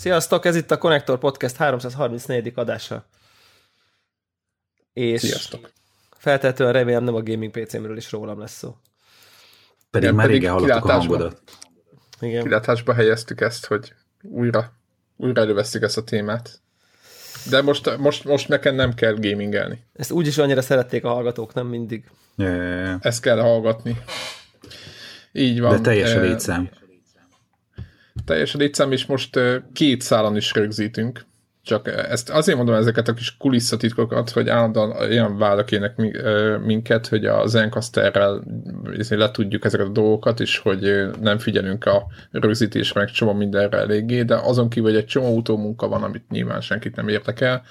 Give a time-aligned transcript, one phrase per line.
[0.00, 2.52] Sziasztok, ez itt a Connector Podcast 334.
[2.54, 3.04] adása.
[4.92, 5.70] És Sziasztok.
[6.16, 8.76] feltétlenül remélem nem a gaming PC-mről is rólam lesz szó.
[9.90, 11.12] Pedig Nem, már régen hallottuk a kilátásba.
[11.16, 11.42] hangodat.
[12.20, 12.42] Igen.
[12.42, 14.72] Kilátásba helyeztük ezt, hogy újra,
[15.16, 16.60] újra előveszük ezt a témát.
[17.50, 19.84] De most, most, most nekem nem kell gamingelni.
[19.92, 22.10] Ezt úgyis annyira szerették a hallgatók, nem mindig.
[22.36, 22.98] Ja.
[23.00, 23.96] Ezt kell hallgatni.
[25.32, 25.70] Így van.
[25.70, 26.70] De teljes a Eh, létszám.
[28.30, 29.40] Teljes a létszám, és most
[29.72, 31.26] két szálon is rögzítünk.
[31.62, 36.12] Csak ezt azért mondom ezeket a kis kulisszatitkokat, hogy állandóan olyan vádak ének mi-
[36.64, 38.42] minket, hogy a Zencasterrel
[38.96, 43.78] izé le tudjuk ezeket a dolgokat, és hogy nem figyelünk a rögzítésre, meg csomó mindenre
[43.78, 47.62] eléggé, de azon kívül, hogy egy csomó utómunka van, amit nyilván senkit nem érdekel,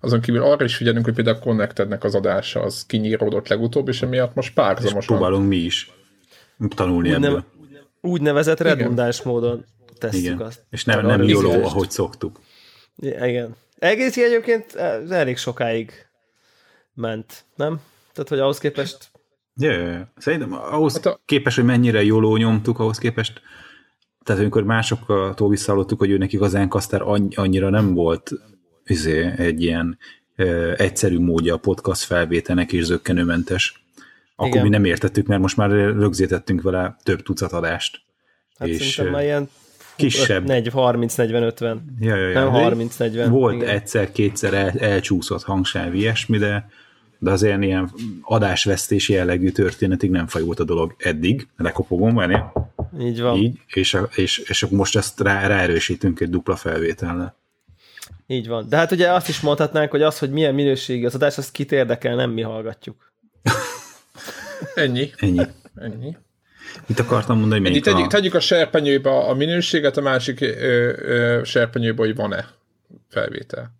[0.00, 4.02] azon kívül arra is figyelünk, hogy például a Connectednek az adása az kinyíródott legutóbb, és
[4.02, 5.90] emiatt most És párhuzamosan próbálunk mi is
[6.76, 7.28] tanulni Úgy, ebből.
[7.28, 7.44] neve,
[8.00, 9.64] úgynevezett redundáns módon
[9.98, 10.40] tesszük Igen.
[10.40, 10.64] azt.
[10.70, 12.40] És nem, nem jóló, ahogy szoktuk.
[12.98, 13.56] Igen.
[13.78, 15.92] Egész egyébként ez elég sokáig
[16.94, 17.80] ment, nem?
[18.12, 19.10] Tehát, hogy ahhoz képest
[19.60, 20.12] Ja, ja, ja.
[20.16, 23.40] Szerintem ahhoz Hát a- képest, hogy mennyire jóló nyomtuk, ahhoz képest
[24.24, 28.30] tehát amikor másoktól visszahallottuk, hogy ő nekik az Encaster annyi- annyira nem volt
[28.84, 29.98] izé, egy ilyen
[30.36, 33.84] ö, egyszerű módja a podcast felvételnek és zöggenőmentes,
[34.36, 34.62] akkor Igen.
[34.62, 38.00] mi nem értettük, mert most már rögzítettünk vele több tucat adást.
[38.58, 39.50] hát és szerintem ö, már ilyen
[39.98, 40.44] kisebb.
[40.46, 41.96] 40, 30, 40, 50.
[42.00, 42.50] Ja, ja, ja.
[42.50, 46.68] Nem De 30-40, Volt egyszer-kétszer el, elcsúszott hangsáv ilyesmi, de,
[47.18, 47.90] de az ilyen,
[48.22, 51.48] adásvesztési jellegű történetig nem fajult a dolog eddig.
[51.56, 52.72] Lekopogom, várjál.
[53.00, 53.36] Így van.
[53.38, 53.58] Így.
[53.66, 57.36] És, a- és, és akkor most ezt rá, ráerősítünk egy dupla felvétellel.
[58.26, 58.68] így van.
[58.68, 61.72] De hát ugye azt is mondhatnánk, hogy az, hogy milyen minőségű az adás, azt kit
[61.72, 63.12] érdekel, nem mi hallgatjuk.
[64.74, 65.10] ennyi.
[65.16, 65.40] Ennyi.
[65.74, 66.16] ennyi.
[66.86, 67.60] Mit akartam mondani?
[67.60, 70.46] Még tegyük, a, tegyük a serpenyőbe a, minőséget, a másik ö,
[70.98, 72.48] ö, serpenyőbe, hogy van-e
[73.08, 73.76] felvétel.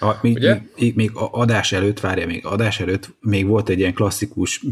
[0.00, 0.60] a, még, Ugye?
[0.76, 4.64] még, még adás előtt, várja, még adás előtt még volt egy ilyen klasszikus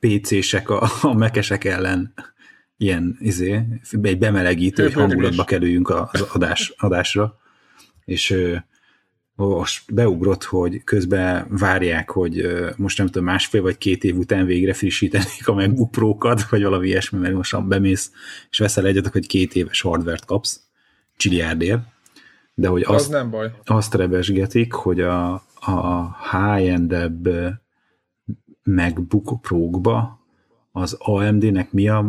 [0.00, 2.14] PC-sek a, a mekesek ellen
[2.76, 3.64] ilyen izé,
[4.02, 7.38] egy bemelegítő, hogy hangulatba kerüljünk az adás, adásra,
[8.04, 8.34] és
[9.46, 14.74] most beugrott, hogy közben várják, hogy most nem tudom, másfél vagy két év után végre
[14.74, 18.12] frissítenék a MacBook Pro-kat, vagy valami ilyesmi, mert most bemész,
[18.50, 20.60] és veszel egyet, hogy két éves hardvert kapsz,
[21.16, 21.80] csiliárdért,
[22.54, 23.52] de hogy Az azt, nem baj.
[23.64, 27.28] azt rebesgetik, hogy a, a high-endebb
[28.62, 30.17] MacBook Pro-kba
[30.80, 32.04] az AMD-nek mi a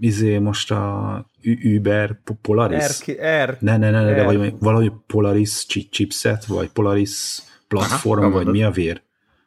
[0.00, 1.30] izé most a
[1.76, 3.06] Uber Polaris?
[3.06, 3.12] R,
[3.44, 3.56] R.
[3.60, 8.46] Ne, ne, ne, ne de vagy, valahogy Polaris chi- chipset, vagy Polaris platform, Aha, vagy
[8.46, 9.02] mi a vér?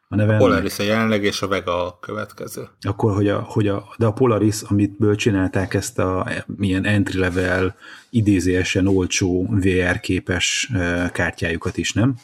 [0.08, 0.42] A neve ennek?
[0.42, 2.68] Polaris a jelenleg, és a Vega a következő.
[2.80, 7.76] Akkor, hogy a, hogy a, de a Polaris, amitből csinálták ezt a milyen entry-level,
[8.10, 12.14] idézésen olcsó VR-képes eh, kártyájukat is, nem?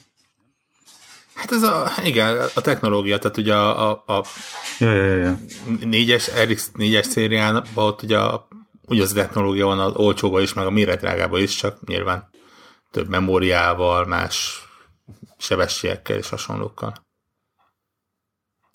[1.34, 4.24] Hát ez a, igen, a technológia, tehát ugye a, a, a
[4.78, 5.38] Ja, ja, ja, ja.
[5.66, 8.48] 4-es, RX 4-es szériában ott ugye a,
[8.88, 12.28] ugyanaz a technológia van az olcsóban is, meg a méretrágában is, csak nyilván
[12.90, 14.62] több memóriával, más
[15.38, 16.92] sebességekkel és hasonlókkal.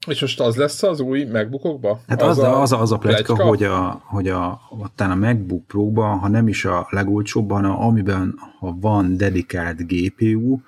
[0.08, 2.00] És most az lesz az új megbukokba?
[2.08, 5.16] Hát az, az, a, az, a, az a pletyka, hogy, a, hogy a, aztán a
[5.16, 10.60] MacBook pro ha nem is a legolcsóbb, hanem amiben, ha van dedikált GPU,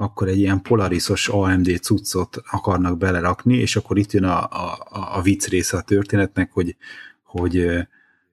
[0.00, 4.78] akkor egy ilyen polarisos AMD cuccot akarnak belerakni, és akkor itt jön a, a,
[5.16, 6.76] a vicc része a történetnek, hogy,
[7.22, 7.66] hogy,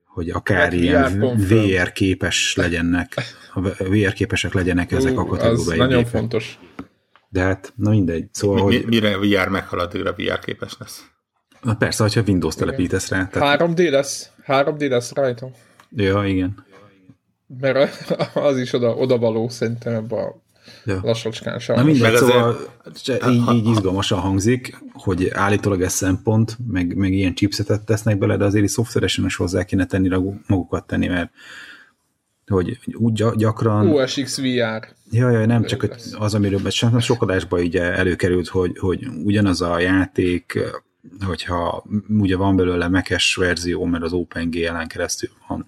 [0.04, 3.14] hogy akár Hát ilyen VR képes legyenek,
[3.54, 6.10] a VR képesek legyenek ezek a Ú, Az kategóriai nagyon gépek.
[6.12, 6.58] fontos.
[7.28, 8.28] De hát, na mindegy.
[8.32, 11.04] Szóval, Mi, hogy, mire VR meghalad, addigra VR képes lesz.
[11.62, 13.26] na persze, hogyha Windows telepítesz rá.
[13.26, 14.30] Tehát, 3D lesz?
[14.46, 15.50] 3D lesz rajta?
[15.90, 16.64] ja, igen.
[17.60, 20.42] Mert az is oda, oda való szerintem ebbe a
[20.84, 21.00] Ja.
[21.02, 21.84] lassacskán Na sajnos.
[21.84, 23.26] mindegy, Meg azért- szóval azért...
[23.26, 28.44] így, így izgalmasan hangzik, hogy állítólag ez szempont, meg, meg ilyen chipsetet tesznek bele, de
[28.44, 30.08] azért így szoftveresen is hozzá kéne tenni
[30.46, 31.30] magukat tenni, mert
[32.46, 33.86] hogy úgy gy- gyakran...
[33.88, 34.88] USX VR.
[35.10, 36.14] Jaj, jaj, nem csak lesz.
[36.18, 40.58] az, amiről sok adásban így előkerült, hogy, hogy ugyanaz a játék,
[41.26, 45.66] hogyha ugye van belőle mekes verzió, mert az OpenGL-en keresztül van,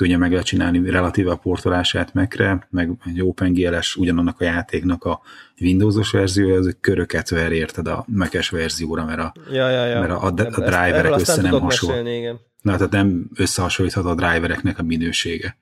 [0.00, 5.20] könnyen meg lehet csinálni relatíve a portolását megre, meg egy OpenGL-es ugyanannak a játéknak a
[5.60, 10.00] Windows-os verziója, az köröket ver érted a mekes verzióra, mert a, Ja, ja, ja.
[10.00, 10.30] mert a, a, a
[10.60, 11.94] driverek össze nem hasonló.
[11.94, 12.38] mesélni, igen.
[12.62, 15.56] Na, tehát nem összehasonlítható a drivereknek a minősége.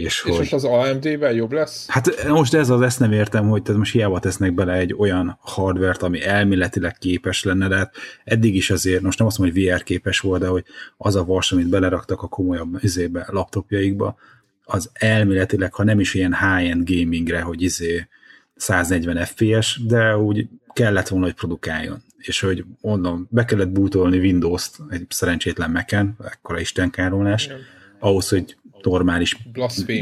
[0.00, 0.38] És, És hogy...
[0.38, 1.86] most az AMD-vel jobb lesz?
[1.88, 5.38] Hát most ez az, ezt nem értem, hogy tehát most hiába tesznek bele egy olyan
[5.40, 7.94] hardvert, ami elméletileg képes lenne, de hát
[8.24, 10.64] eddig is azért, most nem azt mondom, hogy VR képes volt, de hogy
[10.96, 14.16] az a vas, amit beleraktak a komolyabb izébe, laptopjaikba,
[14.64, 18.08] az elméletileg, ha nem is ilyen high-end gamingre, hogy izé
[18.56, 22.02] 140 FPS, de úgy kellett volna, hogy produkáljon.
[22.18, 27.50] És hogy onnan be kellett bootolni Windows-t egy szerencsétlen meken, ekkora istenkárolás,
[27.98, 29.36] ahhoz, hogy normális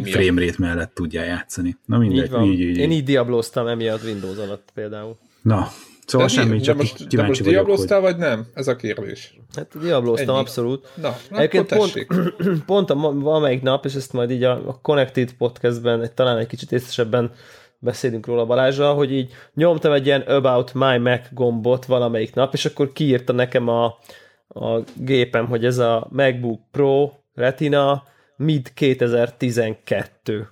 [0.04, 1.76] frame rate mellett tudja játszani.
[1.86, 2.44] Na mindegy, Így van.
[2.44, 3.04] így, így, Én így.
[3.04, 5.16] diabloztam emiatt Windows alatt például.
[5.42, 5.68] Na,
[6.06, 7.66] szóval De, semmi, de csak most, de kíváncsi most vagyok, hogy...
[7.66, 8.46] diabloztál, vagy nem?
[8.54, 9.34] Ez a kérdés.
[9.56, 10.38] Hát diabloztam Ennyi.
[10.38, 10.88] abszolút.
[10.94, 12.06] Na, na Egyébként pont,
[12.66, 16.46] pont a, valamelyik nap, és ezt majd így a, a Connected podcastben egy, talán egy
[16.46, 17.32] kicsit észesebben
[17.78, 22.64] beszélünk róla Balázsra, hogy így nyomtam egy ilyen About My Mac gombot valamelyik nap, és
[22.64, 23.84] akkor kiírta nekem a,
[24.48, 28.02] a gépem, hogy ez a MacBook Pro Retina
[28.38, 30.48] mid 2012.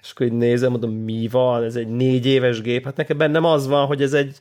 [0.00, 3.44] és akkor így nézem, mondom, mi van, ez egy négy éves gép, hát nekem bennem
[3.44, 4.38] az van, hogy ez egy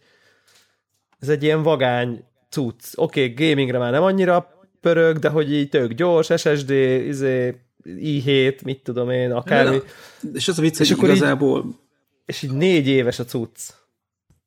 [1.20, 2.92] ez egy ilyen vagány cucc.
[2.96, 6.70] Oké, okay, gamingre már nem annyira pörög, de hogy így tök gyors, SSD,
[7.08, 7.56] izé,
[7.86, 9.78] i7, mit tudom én, akármi,
[10.34, 11.80] És az a vicc, És hogy akkor így- igazából...
[12.26, 13.60] és így négy éves a cucc.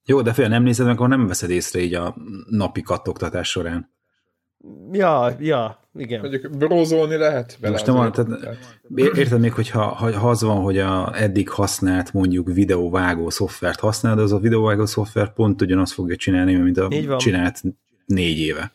[0.04, 2.16] Jó, de fél nem nézed meg, akkor nem veszed észre így a
[2.48, 3.90] napi kattogtatás során.
[4.92, 6.20] Ja, ja, igen.
[6.20, 7.72] Mondjuk brózolni lehet vele.
[7.72, 8.58] Most nem van, tehát,
[8.96, 13.81] ér- érted még, hogyha ha, ha az van, hogy a eddig használt mondjuk videóvágó szoftvert
[13.81, 17.60] használod, az a videóvágó szoftver pont ugyanazt fogja csinálni, mint a csinált
[18.06, 18.72] négy éve.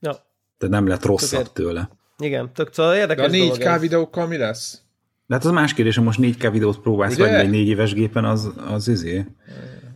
[0.00, 0.10] Ja,
[0.58, 1.88] Tehát nem lett rosszabb Tökélet- tőle.
[2.18, 3.80] igen, tök, szóval De a érdekes dolog 4K ez.
[3.80, 4.78] videókkal mi lesz?
[5.26, 7.22] De hát az más kérdés, hogy most 4K videót próbálsz Ugye?
[7.30, 9.24] vagy egy négy éves gépen, az, az izé.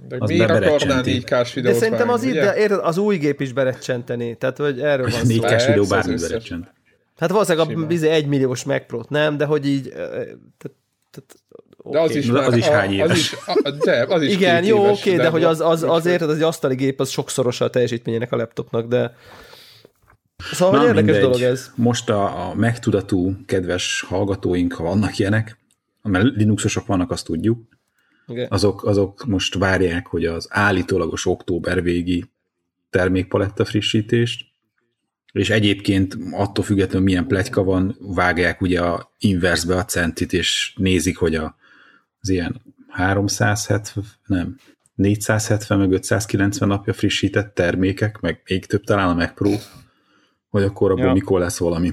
[0.08, 1.22] De Az miért akarnál beberecsenti.
[1.26, 4.37] 4K-s De videót szerintem az, vágni, ide, az új gép is berecsenteni.
[4.37, 5.34] Tehát, hogy erről van szó.
[5.34, 6.72] 4K-s Persze, videó bármi berecsent.
[7.19, 7.88] Hát valószínűleg a Simán.
[7.88, 9.88] bizony egy milliós Mac Pro-t nem, de hogy így...
[9.88, 10.76] Tehát,
[11.10, 11.37] tehát,
[11.84, 12.19] De az oké.
[12.19, 13.10] is, De már, az is hány éves?
[13.10, 16.22] Az is, a, de, az is Igen, jó, éves, oké, de hogy az, az, azért
[16.22, 19.14] az egy asztali gép, az sokszorosa a teljesítményének a laptopnak, de
[20.52, 21.22] szóval Na, érdekes mindegy.
[21.22, 21.70] dolog ez.
[21.75, 25.58] Most a, a megtudatú kedves hallgatóink, ha vannak ilyenek,
[26.02, 27.58] mert Linuxosok vannak, azt tudjuk,
[28.29, 28.47] Igen.
[28.51, 32.25] azok, azok most várják, hogy az állítólagos október végi
[32.91, 34.47] termékpaletta frissítést,
[35.33, 41.17] és egyébként attól függetlenül milyen pletyka van, vágják ugye a inversbe a centit, és nézik,
[41.17, 41.57] hogy a,
[42.21, 44.59] az ilyen 370, nem,
[44.95, 49.51] 470 meg 590 napja frissített termékek, meg még több talán a Mac Pro,
[50.49, 51.13] hogy akkor abból ja.
[51.13, 51.93] mikor lesz valami.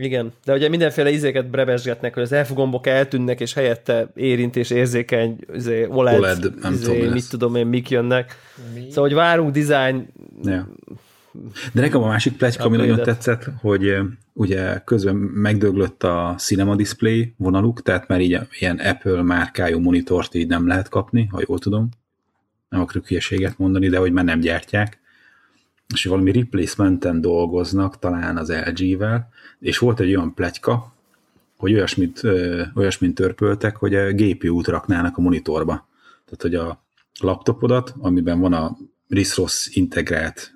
[0.00, 5.38] Igen, de ugye mindenféle izéket brebesgetnek, hogy az F gombok eltűnnek, és helyette érintés érzékeny
[5.54, 8.36] izé, OLED, OLED, nem izé, tudom, mi mit tudom én, mik jönnek.
[8.74, 8.86] Mi?
[8.88, 10.08] Szóval, hogy várunk design,
[10.42, 10.68] Ja.
[11.72, 13.96] De nekem a másik pletyka, ami nagyon tetszett, hogy
[14.32, 20.46] ugye közben megdöglött a Cinema Display vonaluk, tehát már így ilyen Apple márkájú monitort így
[20.48, 21.88] nem lehet kapni, ha jól tudom.
[22.68, 24.99] Nem akarok hülyeséget mondani, de hogy már nem gyártják.
[25.94, 29.28] És valami replacementen dolgoznak, talán az LG-vel,
[29.58, 30.92] és volt egy olyan pletyka,
[31.56, 35.88] hogy olyasmit, ö, törpöltek, hogy a GPU-t raknának a monitorba.
[36.24, 36.84] Tehát, hogy a
[37.20, 38.76] laptopodat, amiben van a
[39.08, 40.52] RIS-ROS integrált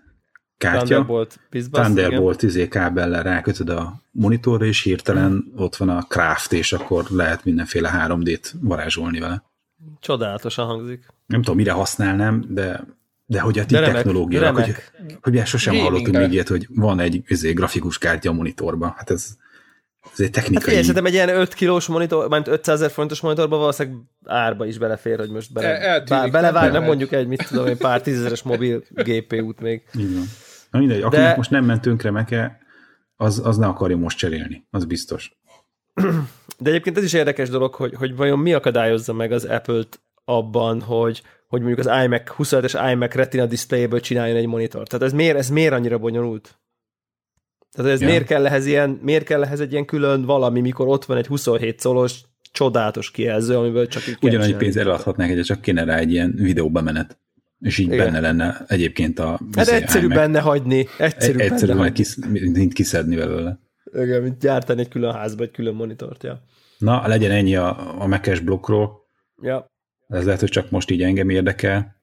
[0.58, 6.52] kártya, Thunderbolt, bizbasz, Thunderbolt izé kábellel rákötöd a monitorra, és hirtelen ott van a craft,
[6.52, 9.42] és akkor lehet mindenféle 3D-t varázsolni vele.
[10.00, 11.06] Csodálatosan hangzik.
[11.26, 12.84] Nem tudom, mire használnám, de,
[13.26, 14.74] de hogy a ti De technológiának, hogy,
[15.20, 15.96] hogy már sosem Gamingre.
[15.96, 18.92] hallottunk még ilyet, hogy van egy izé, grafikus kártya a monitorban.
[18.96, 19.28] Hát ez,
[20.02, 20.62] ez egy Hát technikai...
[20.64, 24.78] figyelj, szerintem egy ilyen 5 kilós monitor, majd 500 ezer forintos monitorban valószínűleg árba is
[24.78, 28.42] belefér, hogy most bele, El- eltűnik, bá, nem mondjuk egy, mit tudom én, pár tízezeres
[28.42, 29.82] mobil GPU-t még.
[29.92, 30.24] Van.
[30.70, 32.58] Na mindegy, akinek most nem ment tönkre meke,
[33.16, 35.32] az, az ne akarja most cserélni, az biztos.
[36.58, 40.80] De egyébként ez is érdekes dolog, hogy, hogy vajon mi akadályozza meg az Apple-t abban,
[40.80, 44.86] hogy, hogy mondjuk az iMac 25-es iMac Retina displayből csináljon egy monitor.
[44.86, 46.58] Tehát ez miért, ez miért annyira bonyolult?
[47.70, 48.06] Tehát ez Ja.
[48.06, 51.26] miért, kell ehhez ilyen, miért kell ehhez egy ilyen külön valami, mikor ott van egy
[51.26, 52.20] 27 szolos
[52.52, 57.18] csodálatos kijelző, amiből csak így Ugyanannyi pénzt eladhatnák, hogy csak kéne rá egy ilyen videóbemenet.
[57.60, 57.98] És így Igen.
[58.06, 59.40] benne lenne egyébként a...
[59.56, 60.16] Hát izé, egyszerű iMac.
[60.18, 60.86] benne hagyni.
[60.98, 62.40] Egyszerű, Egy- Egyszerű, benne majd hagyni.
[62.42, 63.58] kis, mint kiszedni belőle.
[63.92, 66.42] Igen, mint gyártani egy külön házba, egy külön monitort, ja.
[66.78, 69.02] Na, legyen ennyi a, a Mac-es blokkról.
[69.42, 69.66] Ja,
[70.14, 71.96] Ez lehet, hogy csak most így engem érdekel,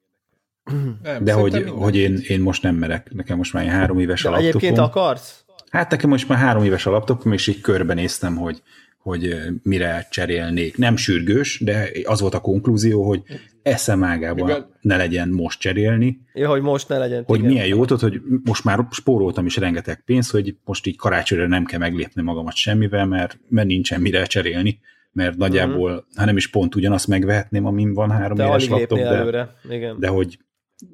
[1.02, 3.12] Nem, de hogy, hogy én, én most nem merek.
[3.12, 4.56] Nekem most már három éves de a laptopom.
[4.58, 5.44] egyébként akarsz?
[5.70, 8.62] Hát nekem most már három éves a laptopom, és így körbenéztem, hogy,
[8.98, 10.76] hogy mire cserélnék.
[10.76, 13.22] Nem sürgős, de az volt a konklúzió, hogy
[13.62, 17.22] eszem ágában Mivel- ne legyen most cserélni, Ja, hogy most ne legyen.
[17.26, 17.50] hogy igen.
[17.50, 21.64] milyen jó tudod, hogy most már spóroltam is rengeteg pénzt, hogy most így karácsonyra nem
[21.64, 24.80] kell meglépni magamat semmivel, mert, mert nincsen mire cserélni,
[25.12, 29.04] mert nagyjából, ha nem is pont ugyanazt megvehetném, amin van három Te éves laptop, de,
[29.04, 29.56] előre.
[29.68, 30.00] Igen.
[30.00, 30.38] de hogy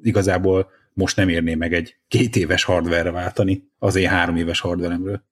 [0.01, 5.23] igazából most nem érné meg egy két éves hardware váltani az én három éves hardveremről.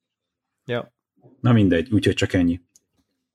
[0.65, 0.93] Ja.
[1.41, 2.61] Na mindegy, úgyhogy csak ennyi.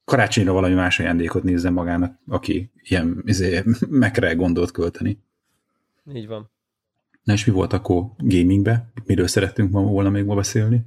[0.04, 5.18] Karácsonyra valami más ajándékot nézzen magának, aki ilyen izé, megre gondolt költeni.
[6.14, 6.50] Így van.
[7.22, 8.92] Na és mi volt akkor gamingbe?
[9.04, 10.84] Miről szerettünk ma volna még ma beszélni?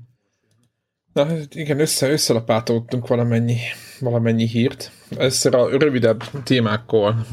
[1.13, 3.57] Na hát igen, össze, összelapátoltunk valamennyi,
[4.00, 4.92] valamennyi hírt.
[5.18, 7.25] Először a rövidebb témákkal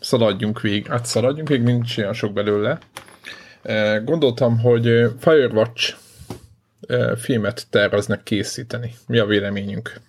[0.00, 0.86] szaladjunk végig.
[0.86, 2.78] Hát szaladjunk végig, nincs olyan sok belőle.
[4.04, 5.94] Gondoltam, hogy Firewatch
[7.16, 8.94] filmet terveznek készíteni.
[9.06, 10.00] Mi a véleményünk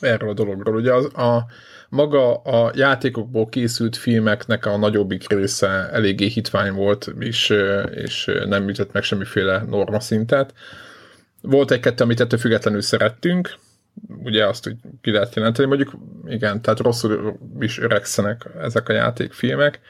[0.00, 0.74] erről a dologról?
[0.74, 1.46] Ugye az, a,
[1.88, 7.54] maga a játékokból készült filmeknek a nagyobbik része eléggé hitvány volt, és,
[7.94, 10.54] és nem ütött meg semmiféle norma szintet.
[11.40, 13.54] Volt egy-kettő, amit ettől függetlenül szerettünk,
[14.06, 15.92] ugye azt hogy ki lehet jelenteni, mondjuk
[16.26, 19.80] igen, tehát rosszul is öregszenek ezek a játékfilmek.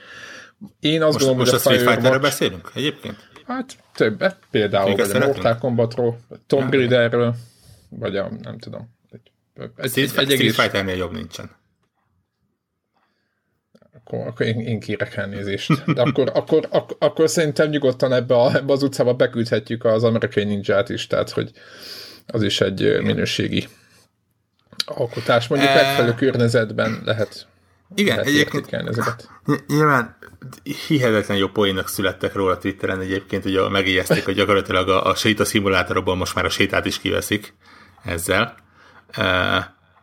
[0.81, 3.29] Én azt most, gondolom, most hogy a Street Fighterről beszélünk egyébként?
[3.47, 5.19] Hát többet, például vagy a?
[5.19, 6.79] Mortal Kombatról, Tomb Ja.
[6.79, 7.35] Raiderről,
[7.89, 8.97] vagy a, nem tudom.
[9.11, 9.21] Egy,
[9.77, 11.51] egy, Street, egy, egy Street egész, Fighternél jobb nincsen.
[13.93, 15.93] akkor, akkor én, én kérek elnézést.
[15.95, 20.45] De akkor, akkor, akkor, akkor szerintem nyugodtan ebbe, a, ebbe az utcába beküldhetjük az amerikai
[20.45, 21.51] ninját is, tehát hogy
[22.27, 23.69] az is egy minőségi
[24.95, 25.49] alkotás.
[25.49, 25.77] Mondjuk Eh.
[25.77, 27.47] megfelelő környezetben lehet,
[27.95, 29.29] Igen, lehet egyébként ezeket.
[29.45, 30.17] Ny- Nyilván
[30.87, 36.17] hihetetlen jó poénok születtek róla Twitteren egyébként, ugye megijeszték, hogy gyakorlatilag a, a séta szimulátorokból
[36.17, 37.55] most már a sétát is kiveszik
[38.05, 38.55] ezzel.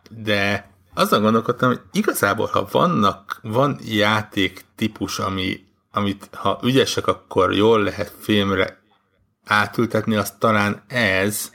[0.10, 5.60] De azon gondolkodtam, hogy igazából, ha vannak, van játék típus, ami,
[5.92, 8.82] amit ha ügyesek, akkor jól lehet filmre
[9.46, 11.52] átültetni, az talán ez,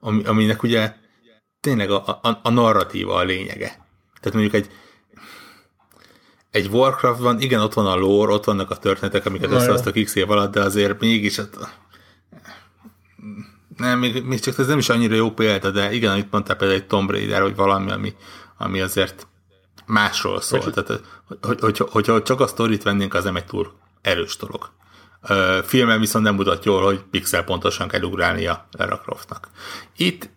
[0.00, 0.92] ami, aminek ugye
[1.62, 3.66] tényleg a, a, a narratíva a lényege.
[4.20, 4.70] Tehát mondjuk egy,
[6.50, 10.30] egy Warcraftban, igen, ott van a lore, ott vannak a történetek, amiket összehoztak x év
[10.30, 11.58] alatt, de azért mégis hát,
[13.76, 16.80] nem, még, még csak ez nem is annyira jó példa, de igen, amit mondtál például
[16.80, 18.14] egy Tomb Raider, vagy valami, ami,
[18.58, 19.26] ami azért
[19.86, 20.60] másról szól.
[20.60, 24.36] Hogy- Tehát, hogy, hogy, hogy, hogyha csak a sztorit vennénk, az nem egy túl erős
[24.36, 24.70] dolog.
[25.28, 29.48] Ö, filmen viszont nem mutat jól, hogy pixel pontosan kell ugrálnia Lara Croftnak.
[29.96, 30.30] Itt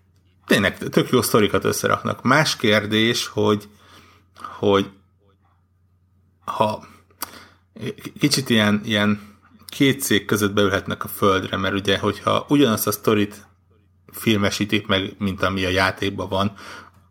[0.45, 2.23] tényleg tök jó sztorikat összeraknak.
[2.23, 3.69] Más kérdés, hogy,
[4.59, 4.89] hogy
[6.45, 6.85] ha
[8.19, 9.37] kicsit ilyen, ilyen
[9.67, 13.47] két cég között beülhetnek a földre, mert ugye, hogyha ugyanazt a sztorit
[14.11, 16.53] filmesítik meg, mint ami a játékban van,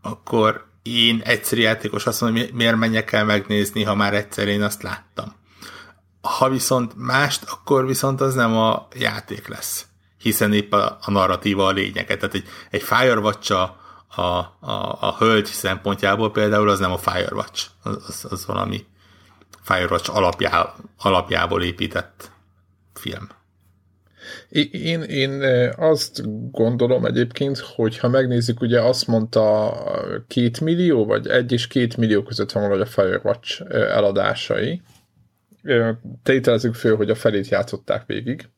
[0.02, 4.48] akkor én egyszerű játékos azt mondom, hogy mi- miért menjek el megnézni, ha már egyszer
[4.48, 5.34] én azt láttam.
[6.20, 9.86] Ha viszont mást, akkor viszont az nem a játék lesz,
[10.24, 12.16] hiszen épp a, a narratíva a lényege.
[12.16, 13.62] Tehát egy, egy Firewatch a,
[14.16, 14.22] a,
[14.60, 18.84] a, a hölgy szempontjából például az nem a Firewatch, az, az, az valami
[19.62, 22.30] Firewatch alapjá, alapjából épített
[22.94, 23.28] film.
[24.70, 25.42] Én, én
[25.76, 29.74] azt gondolom egyébként, hogy ha megnézzük, ugye azt mondta
[30.28, 34.82] két millió, vagy egy és két millió között van valahogy a Firewatch eladásai.
[36.22, 38.48] Tételezzük föl, hogy a felét játszották végig.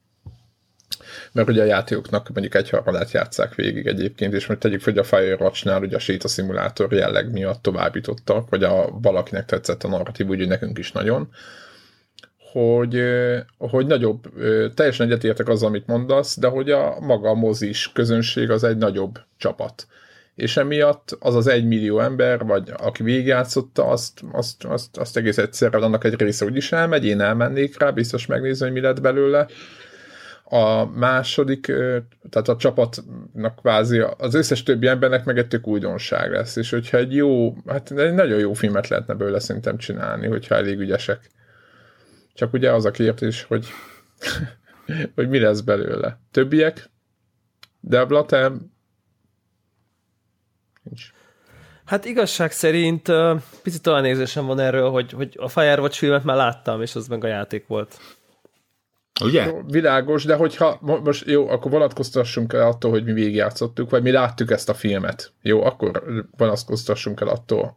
[1.37, 5.05] Mert ugye a játékoknak mondjuk egy harmadát játszák végig egyébként, és most tegyük hogy a
[5.05, 10.49] Firewatch-nál ugye a séta szimulátor jelleg miatt továbbítottak, vagy a valakinek tetszett a narratív, úgyhogy
[10.49, 11.29] nekünk is nagyon
[12.53, 13.03] hogy,
[13.59, 14.33] hogy nagyobb,
[14.75, 19.19] teljesen egyetértek azzal, amit mondasz, de hogy a maga a mozis közönség az egy nagyobb
[19.37, 19.87] csapat.
[20.35, 25.39] És emiatt az az egy millió ember, vagy aki végigjátszotta, azt, azt, azt, azt egész
[25.39, 29.47] egyszerűen annak egy része úgyis elmegy, én elmennék rá, biztos megnézni, hogy mi lett belőle.
[30.49, 31.67] A második,
[32.31, 36.97] tehát a csapatnak kvázi az összes többi embernek meg egy tök újdonság lesz, és hogyha
[36.97, 41.31] egy jó, hát egy nagyon jó filmet lehetne belőle szerintem csinálni, hogyha elég ügyesek.
[42.35, 43.67] Csak ugye az a kérdés, hogy,
[45.15, 46.19] hogy mi lesz belőle.
[46.31, 46.91] Többiek?
[47.81, 48.53] Debla, te...
[50.83, 51.13] Nincs.
[51.85, 53.13] Hát igazság szerint
[53.63, 57.25] picit olyan érzésem van erről, hogy, hogy a Firewatch filmet már láttam, és az meg
[57.25, 57.99] a játék volt.
[59.25, 59.47] Ugye?
[59.47, 64.03] Jó, világos, de hogyha mo- most jó, akkor vonatkoztassunk el attól, hogy mi végigjátszottuk, vagy
[64.03, 65.33] mi láttuk ezt a filmet.
[65.43, 66.03] Jó, akkor
[66.37, 67.77] vonatkoztassunk el attól,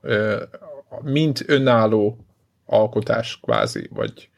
[1.02, 2.18] mint önálló
[2.66, 4.30] alkotás kvázi, vagy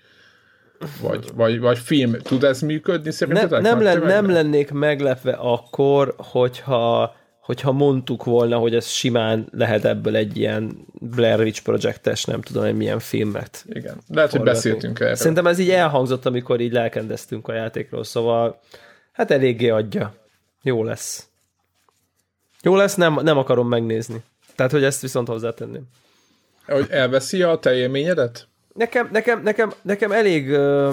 [1.02, 3.62] vagy, vagy, vagy film, tud ez működni Nem, szerintetek?
[3.62, 7.16] nem, Nagy len, nem lennék meglepve akkor, hogyha,
[7.52, 12.64] hogyha mondtuk volna, hogy ez simán lehet ebből egy ilyen Blair Witch projektes, nem tudom,
[12.64, 13.66] hogy milyen filmet.
[13.68, 14.44] Igen, lehet, hogy forgatni.
[14.44, 15.16] beszéltünk erről.
[15.16, 18.60] Szerintem ez így elhangzott, amikor így lelkendeztünk a játékról, szóval
[19.12, 20.14] hát eléggé adja.
[20.64, 21.28] Jó lesz.
[22.62, 24.24] Jó lesz, nem, nem akarom megnézni.
[24.56, 25.84] Tehát, hogy ezt viszont hozzátenném.
[26.66, 28.48] Hogy elveszi a te élményedet?
[28.74, 30.90] Nekem, nekem, nekem, nekem elég ö,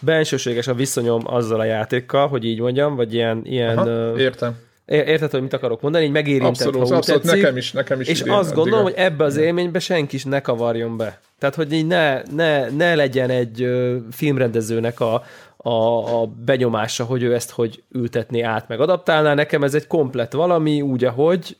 [0.00, 4.62] bensőséges a viszonyom azzal a játékkal, hogy így mondjam, vagy ilyen, ilyen Aha, ö, értem.
[4.86, 6.04] Érted, hogy mit akarok mondani?
[6.04, 8.94] Így megérintett, abszolút, ha abszolút, tetszik, nekem is, nekem is És idén azt gondolom, hogy
[8.96, 11.20] ebbe az élménybe senki is ne kavarjon be.
[11.38, 13.68] Tehát, hogy így ne, ne, ne legyen egy
[14.10, 15.24] filmrendezőnek a,
[15.56, 15.70] a,
[16.20, 19.34] a benyomása, hogy ő ezt hogy ültetné át, meg adaptálná.
[19.34, 21.56] Nekem ez egy komplet valami, úgy, ahogy,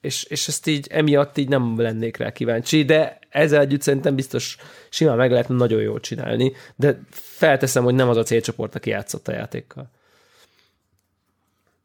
[0.00, 4.56] és, és ezt így emiatt így nem lennék rá kíváncsi, de ezzel együtt szerintem biztos
[4.88, 9.28] simán meg lehetne nagyon jól csinálni, de felteszem, hogy nem az a célcsoport, aki játszott
[9.28, 9.90] a játékkal.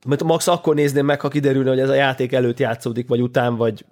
[0.08, 3.56] Mert max akkor nézném meg, ha kiderülne, hogy ez a játék előtt játszódik, vagy után,
[3.56, 3.86] vagy,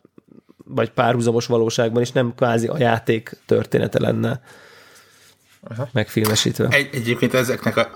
[0.57, 4.41] vagy párhuzamos valóságban, és nem kvázi a játék története lenne
[5.67, 5.89] Aha.
[5.91, 6.67] megfilmesítve.
[6.67, 7.89] Egy, egyébként ezeknek a,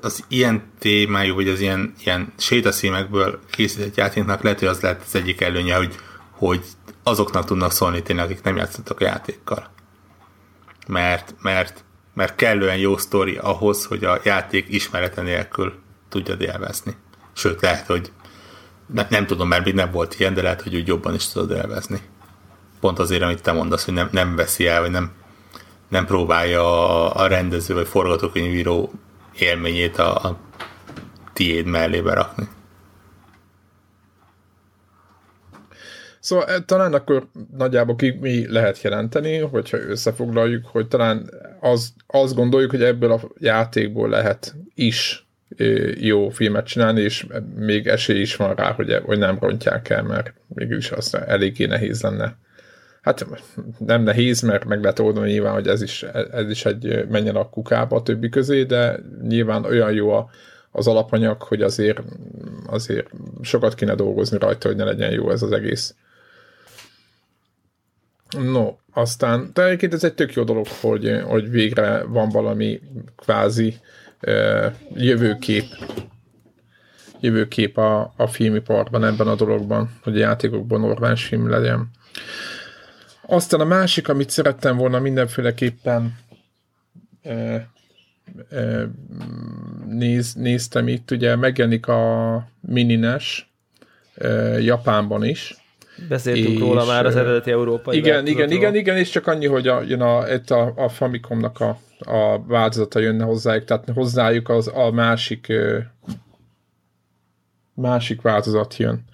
[0.00, 5.14] az ilyen témájú, vagy az ilyen, ilyen sétaszímekből készített játéknak lehet, hogy az lehet az
[5.14, 5.94] egyik előnye, hogy,
[6.30, 6.64] hogy
[7.02, 9.70] azoknak tudnak szólni tényleg, akik nem játszottak a játékkal.
[10.86, 16.96] Mert, mert, mert kellően jó sztori ahhoz, hogy a játék ismerete nélkül tudjad élvezni.
[17.34, 18.12] Sőt, lehet, hogy
[18.86, 21.50] nem, nem tudom, mert még nem volt ilyen, de lehet, hogy úgy jobban is tudod
[21.50, 22.00] élvezni.
[22.80, 25.12] Pont azért, amit te mondasz, hogy nem, nem veszi el, vagy nem,
[25.88, 28.92] nem próbálja a, a rendező vagy forgatókönyvíró
[29.38, 30.38] élményét a, a
[31.32, 32.48] tiéd mellébe rakni.
[36.20, 42.34] Szóval eh, talán akkor nagyjából ki mi lehet jelenteni, hogyha összefoglaljuk, hogy talán az, azt
[42.34, 45.26] gondoljuk, hogy ebből a játékból lehet is
[45.98, 50.32] jó filmet csinálni, és még esély is van rá, hogy, hogy nem rontják el, mert
[50.48, 52.36] mégis az eléggé nehéz lenne.
[53.02, 53.26] Hát
[53.78, 57.48] nem nehéz, mert meg lehet oldani nyilván, hogy ez is, ez is egy menjen a
[57.48, 60.30] kukába a többi közé, de nyilván olyan jó a,
[60.70, 62.02] az alapanyag, hogy azért,
[62.66, 63.10] azért
[63.42, 65.94] sokat kéne dolgozni rajta, hogy ne legyen jó ez az egész.
[68.38, 72.80] No, aztán, de egyébként ez egy tök jó dolog, hogy, hogy végre van valami
[73.16, 73.76] kvázi
[74.94, 75.64] jövőkép.
[77.20, 81.90] Jövőkép a, a filmiparban ebben a dologban, hogy a játékokban normális film legyen.
[83.26, 86.18] Aztán a másik, amit szerettem volna mindenféleképpen
[87.22, 87.32] e,
[88.50, 88.88] e,
[89.88, 93.52] néz, néztem itt, ugye megjelenik a Minines
[94.14, 94.28] e,
[94.60, 95.64] Japánban is,
[96.08, 99.68] Beszéltünk és, róla már az eredeti európai Igen, igen, igen, igen, és csak annyi, hogy
[99.68, 104.70] a, jön a, itt a, a Famicomnak a, a változata jönne hozzájuk, tehát hozzájuk az
[104.74, 105.52] a másik
[107.74, 109.04] másik változat jön,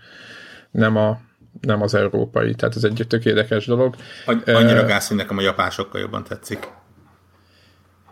[0.71, 1.21] nem, a,
[1.61, 3.95] nem az európai, tehát ez egy tök érdekes dolog.
[4.47, 6.69] Annyira gáz, hogy nekem a japán sokkal jobban tetszik.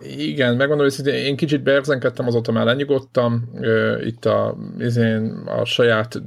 [0.01, 3.51] Igen, megmondom, hogy én kicsit berzenkedtem, azóta már lenyugodtam.
[4.05, 6.23] Itt a, izén, a saját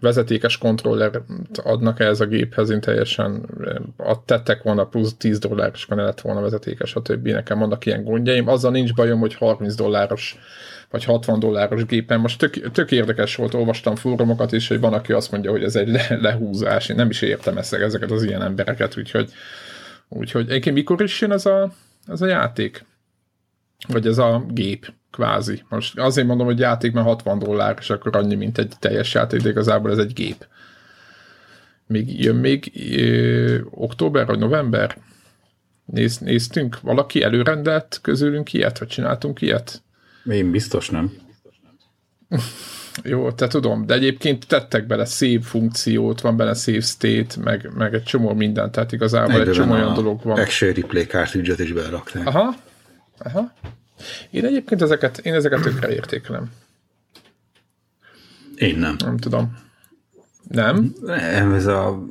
[0.00, 1.22] vezetékes kontroller
[1.62, 3.46] adnak ez a géphez, én teljesen
[3.96, 7.30] a tettek volna plusz 10 dollár, és ne lett volna vezetékes, a többi.
[7.30, 8.48] Nekem vannak ilyen gondjaim.
[8.48, 10.38] Azzal nincs bajom, hogy 30 dolláros
[10.90, 12.20] vagy 60 dolláros gépen.
[12.20, 15.76] Most tök, tök érdekes volt, olvastam fórumokat is, hogy van, aki azt mondja, hogy ez
[15.76, 16.88] egy le, lehúzás.
[16.88, 19.30] Én nem is értem ezt, ezeket az ilyen embereket, úgyhogy,
[20.08, 21.72] úgyhogy egyébként mikor is jön ez a,
[22.06, 22.84] ez a játék?
[23.88, 25.62] Vagy ez a gép, kvázi.
[25.68, 29.40] Most azért mondom, hogy játék, mert 60 dollár, és akkor annyi, mint egy teljes játék,
[29.40, 30.46] de igazából ez egy gép.
[31.86, 34.98] Még jön még ö, október vagy november?
[35.84, 36.80] Néz, néztünk?
[36.80, 39.82] Valaki előrendelt közülünk ilyet, vagy csináltunk ilyet?
[40.30, 41.12] Én biztos nem.
[43.02, 47.94] Jó, te tudom, de egyébként tettek bele szép funkciót, van bele szép state, meg, meg
[47.94, 50.38] egy csomó mindent, tehát igazából Egyben egy csomó olyan dolog van.
[50.38, 52.26] Action replay cartridge is belerakták.
[52.26, 52.54] Aha,
[53.18, 53.52] aha.
[54.30, 56.50] Én egyébként ezeket, én ezeket tökre értékelem.
[58.56, 58.96] Én nem.
[58.98, 59.58] Nem tudom.
[60.48, 60.94] Nem?
[61.00, 62.06] Nem, ez a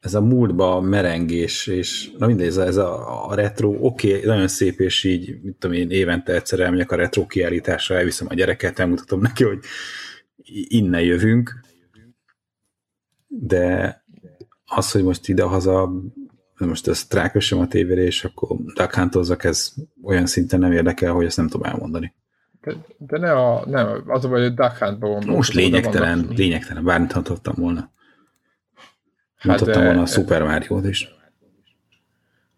[0.00, 4.26] ez a múltba merengés, és na mindegy, ez a, ez a, a retro, oké, okay,
[4.26, 8.34] nagyon szép, és így, mit tudom én, évente egyszer elmegyek a retro kiállításra, elviszem a
[8.34, 9.58] gyereket, elmutatom neki, hogy
[10.68, 11.60] innen jövünk,
[13.26, 14.04] de
[14.64, 15.92] az, hogy most idehaza
[16.66, 21.36] most ezt rákössem a tévére, és akkor duck ez olyan szinten nem érdekel, hogy ezt
[21.36, 22.14] nem tudom elmondani.
[22.62, 27.12] De, de ne a, nem, az a baj, hogy Duck Huntba Most lényegtelen, lényegtelen, bármit
[27.12, 27.90] hatottam volna.
[29.36, 31.08] Hát volna a Super Mario-t is.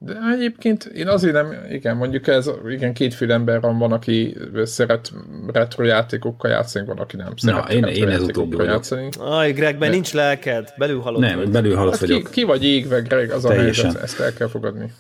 [0.05, 5.13] De egyébként én azért nem, igen, mondjuk ez, igen, kétféle ember van, van, aki szeret
[5.53, 9.09] retro játékokkal játszani, van, aki nem szeret Na, én, én ez utóbbi játszani.
[9.19, 11.51] Aj, Greg, mert nincs lelked, belül halott Nem, vagy.
[11.51, 12.25] belül halott hát vagyok.
[12.25, 13.85] Ki, ki, vagy égve, Greg, az Teljesen.
[13.85, 14.93] a helyzet, ezt el kell fogadni.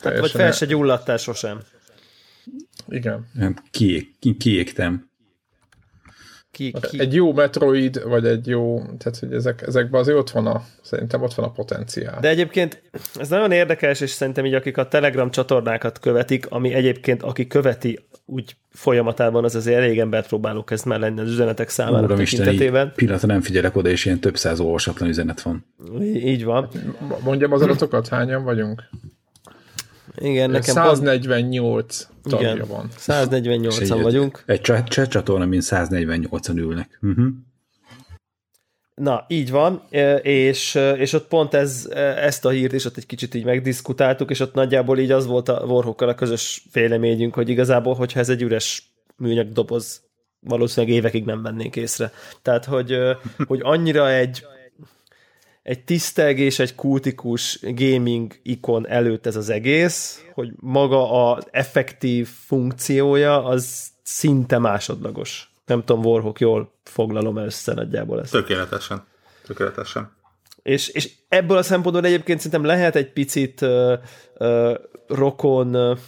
[0.00, 1.60] Hát, vagy fel se gyulladtál sosem.
[2.88, 3.26] Igen.
[3.70, 5.07] Ki, ki, kiégtem.
[6.50, 7.00] Ki, Hát ki?
[7.00, 11.22] Egy jó Metroid, vagy egy jó, tehát hogy ezek, ezekben azért ott van a, szerintem
[11.22, 12.20] ott van a potenciál.
[12.20, 12.82] De egyébként
[13.14, 17.98] ez nagyon érdekes, és szerintem így akik a Telegram csatornákat követik, ami egyébként aki követi
[18.24, 22.86] úgy folyamatában, az azért elég embert próbáló kezd már lenni az üzenetek számára Isten, tekintetében.
[22.86, 25.66] így pillanatra nem figyelek oda, és ilyen több száz olvasatlan üzenet van.
[26.00, 26.68] Így, így van.
[27.24, 28.82] Mondjam az adatokat, hányan vagyunk?
[30.18, 32.88] Igen, nekem pont, 148 tagja igen, van.
[32.98, 34.42] 148-an vagyunk.
[34.46, 36.98] Egy chat, chat csatorna, mint 148-an ülnek.
[37.02, 37.26] Uh-huh.
[38.94, 43.06] Na, így van, e, és, és ott pont ez, ezt a hírt is ott egy
[43.06, 47.48] kicsit így megdiskutáltuk, és ott nagyjából így az volt a Warhawkkal a közös véleményünk, hogy
[47.48, 50.02] igazából, hogyha ez egy üres műanyag doboz,
[50.40, 52.12] valószínűleg évekig nem vennénk észre.
[52.42, 52.96] Tehát, hogy,
[53.46, 54.44] hogy annyira egy,
[55.68, 62.28] egy tisztelg és egy kultikus gaming ikon előtt ez az egész, hogy maga az effektív
[62.46, 65.50] funkciója az szinte másodlagos.
[65.66, 68.30] Nem tudom, Warhawk, jól foglalom össze nagyjából ezt.
[68.30, 69.04] Tökéletesen.
[69.46, 70.10] Tökéletesen.
[70.62, 73.92] És, és ebből a szempontból egyébként szerintem lehet egy picit uh,
[74.38, 74.74] uh,
[75.08, 75.98] rokon, uh,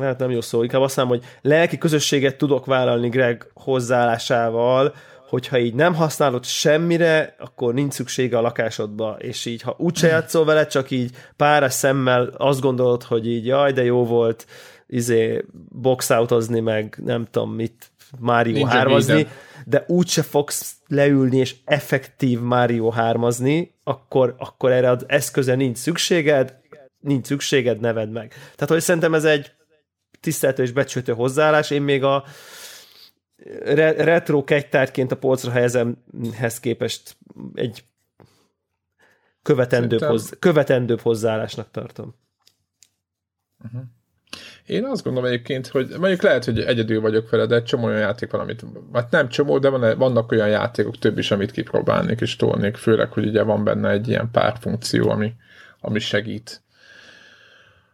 [0.00, 4.94] hát nem jó szó, inkább azt mondom, hogy lelki közösséget tudok vállalni Greg hozzáállásával,
[5.32, 10.44] hogyha így nem használod semmire, akkor nincs szüksége a lakásodba, és így, ha úgyse játszol
[10.44, 14.46] vele, csak így pár szemmel azt gondolod, hogy így jaj, de jó volt
[14.86, 19.32] izé boxoutozni, meg nem tudom mit, Mario Nincs hármazni, minden.
[19.66, 26.54] de úgyse fogsz leülni és effektív Mario hármazni, akkor, akkor erre az eszköze nincs szükséged,
[27.00, 28.28] nincs szükséged, neved meg.
[28.28, 29.50] Tehát, hogy szerintem ez egy
[30.20, 32.24] tiszteltő és becsültő hozzáállás, én még a
[33.64, 37.16] re- retro kegytárként a polcra helyezemhez képest
[37.54, 37.84] egy
[39.42, 42.14] követendőbb, Szerintem- hoz, követendőbb hozzáállásnak tartom.
[44.66, 47.98] Én azt gondolom egyébként, hogy mondjuk lehet, hogy egyedül vagyok vele, de egy csomó olyan
[47.98, 52.20] játék van, amit, hát nem csomó, de van, vannak olyan játékok több is, amit kipróbálnék
[52.20, 55.32] és tolnék, főleg, hogy ugye van benne egy ilyen pár funkció, ami,
[55.80, 56.62] ami segít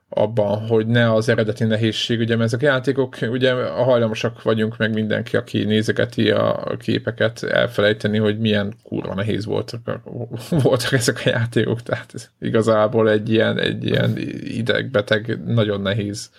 [0.09, 4.77] abban, hogy ne az eredeti nehézség, ugye, mert ezek a játékok, ugye a hajlamosak vagyunk
[4.77, 10.01] meg mindenki, aki nézegeti a képeket, elfelejteni, hogy milyen kurva nehéz voltak,
[10.63, 16.31] voltak ezek a játékok, tehát ez igazából egy ilyen, egy ilyen idegbeteg, nagyon nehéz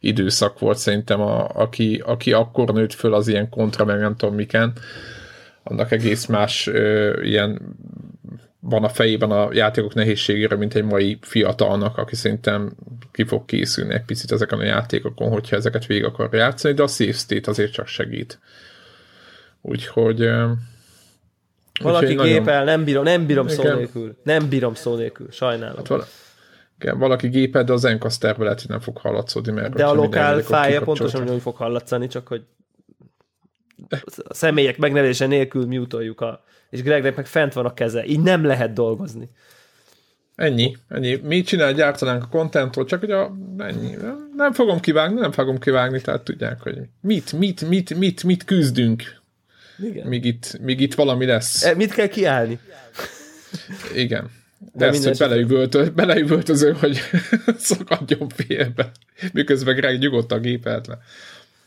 [0.00, 4.34] időszak volt szerintem, a, aki, aki akkor nőtt föl az ilyen kontra, meg nem tudom
[4.34, 4.72] miken,
[5.62, 7.60] annak egész más ö, ilyen
[8.66, 12.72] van a fejében a játékok nehézségére, mint egy mai fiatalnak, aki szerintem
[13.12, 16.86] ki fog készülni egy picit ezeken a játékokon, hogyha ezeket végig akar játszani, de a
[16.86, 18.38] save state azért csak segít.
[19.60, 20.18] Úgyhogy...
[21.82, 23.76] Valaki úgyhogy nagyon- gépel, nem bírom, nem bírom szó Igen.
[23.76, 24.16] nélkül.
[24.22, 25.76] Nem bírom szó nélkül, sajnálom.
[25.76, 26.06] Hát vala,
[26.78, 30.40] igen, valaki gépel, de az Encasterbe lehet, hogy nem fog hallatszódni, mert De a lokál
[30.40, 32.42] fája pontosan úgy fog hallatszani, csak hogy
[34.16, 38.04] a személyek megnevezése nélkül mutoljuk a és Gregnek meg fent van a keze.
[38.04, 39.28] Így nem lehet dolgozni.
[40.36, 41.14] Ennyi, ennyi.
[41.14, 43.96] Mi csinál, gyártanánk a contentról, csak hogy a, ennyi.
[44.36, 49.02] Nem, fogom kivágni, nem fogom kivágni, tehát tudják, hogy mit, mit, mit, mit, mit küzdünk,
[49.78, 50.06] Igen.
[50.06, 51.62] míg itt, míg itt valami lesz.
[51.62, 52.58] E, mit kell kiállni?
[53.94, 54.30] Igen.
[54.58, 57.00] De, De ezt, hogy beleüvöltö, beleüvöltöző, hogy
[57.58, 58.90] szakadjon félbe,
[59.32, 60.98] miközben Greg nyugodtan gépelt le.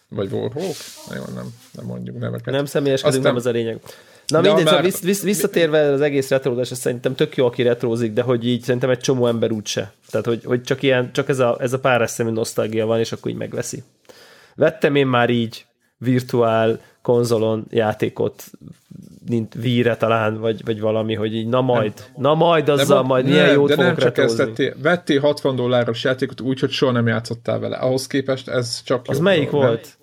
[0.10, 0.76] Vagy Warhawk?
[1.16, 2.54] Jó, nem, nem mondjuk neveket.
[2.54, 3.80] Nem személyeskedünk, Aztán- nem az a lényeg.
[4.28, 7.62] Na De mindegy, már- szóval vissz, vissz, visszatérve az egész retrózás, szerintem tök jó, aki
[7.62, 9.94] retrózik, de hogy így szerintem egy csomó ember úgyse.
[10.10, 13.12] Tehát, hogy, hogy csak, ilyen, csak ez a, ez a pár eszemű nosztalgia van, és
[13.12, 13.84] akkor így megveszi.
[14.56, 15.66] Vettem én már így
[15.98, 18.44] virtuál konzolon játékot,
[19.28, 23.26] mint víre talán, vagy, vagy valami, hogy így na majd, na majd azzal, van- majd
[23.26, 24.04] milyen nem, jót de nem csak ezt
[24.38, 24.46] retrózni.
[24.46, 27.76] vettél, vettél 60 dolláros játékot úgy, hogy soha nem játszottál vele.
[27.78, 29.74] Ahhoz képest ez csak Az melyik dolog, nem?
[29.74, 29.98] volt?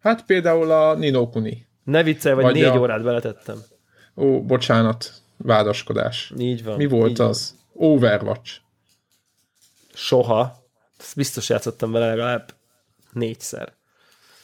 [0.00, 1.66] Hát például a Nino Kuni.
[1.84, 3.56] Ne viccelj, vagy, Vagy négy a- órát beletettem.
[4.16, 6.32] Ó, bocsánat, vádaskodás.
[6.38, 6.76] Így van.
[6.76, 7.28] Mi volt így van.
[7.28, 7.54] az?
[7.72, 8.52] Overwatch.
[9.94, 10.56] Soha.
[10.98, 12.52] Ezt biztos játszottam vele legalább
[13.12, 13.72] négyszer.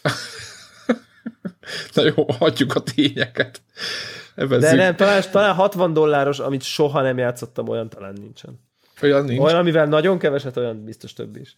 [1.95, 3.63] Na jó, hagyjuk a tényeket.
[4.35, 8.61] Ebben De nem, talán, talán 60 dolláros, amit soha nem játszottam, olyan talán nincsen.
[9.03, 9.41] Olyan nincs.
[9.41, 11.55] Olyan, amivel nagyon keveset, olyan biztos több is.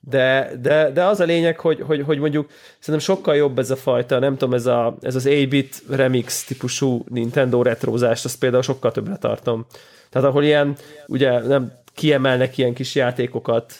[0.00, 3.76] De, de, de az a lényeg, hogy, hogy, hogy mondjuk szerintem sokkal jobb ez a
[3.76, 8.92] fajta, nem tudom, ez, a, ez az 8-bit remix típusú Nintendo retrózást, azt például sokkal
[8.92, 9.66] többre tartom.
[10.10, 10.76] Tehát ahol ilyen,
[11.06, 13.74] ugye nem kiemelnek ilyen kis játékokat,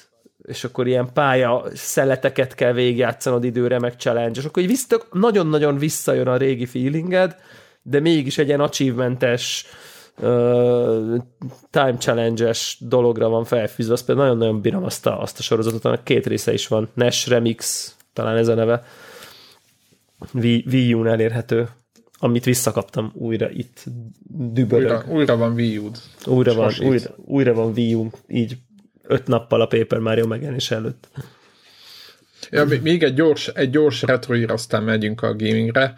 [0.44, 5.78] és akkor ilyen pálya szeleteket kell végigjátszanod időre, meg challenge, és akkor így vissza, nagyon-nagyon
[5.78, 7.36] visszajön a régi feelinged,
[7.82, 9.66] de mégis egy ilyen achievementes,
[10.18, 11.16] uh,
[11.70, 16.04] time challenge-es dologra van felfűzve, azt például nagyon-nagyon bírom azt a, azt a sorozatot, annak
[16.04, 18.84] két része is van, NES Remix, talán ez a neve,
[20.34, 21.68] Wii, Wii U-n elérhető.
[22.18, 23.84] amit visszakaptam újra itt
[24.28, 24.90] dübörög.
[24.90, 25.98] Újra, újra van Wii U-d.
[26.26, 28.56] Újra van, újra, újra van Wii U, így
[29.06, 31.08] öt nappal a Paper Mario megjelenés előtt.
[32.50, 35.94] Ja, még egy gyors, egy gyors retroír, aztán megyünk a gamingre.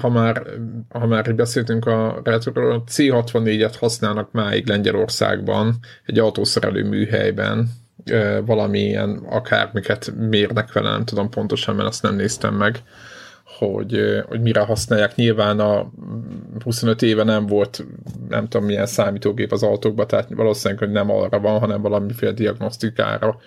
[0.00, 0.42] Ha már,
[0.88, 7.68] ha már beszéltünk a retroról, C64-et használnak máig Lengyelországban, egy autószerelő műhelyben,
[8.44, 12.82] valamilyen akármiket mérnek vele, nem tudom pontosan, mert azt nem néztem meg,
[13.58, 15.14] hogy, hogy mire használják.
[15.14, 15.90] Nyilván a
[16.64, 17.84] 25 éve nem volt
[18.28, 23.38] nem tudom milyen számítógép az autókban, tehát valószínűleg, hogy nem arra van, hanem valamiféle diagnosztikára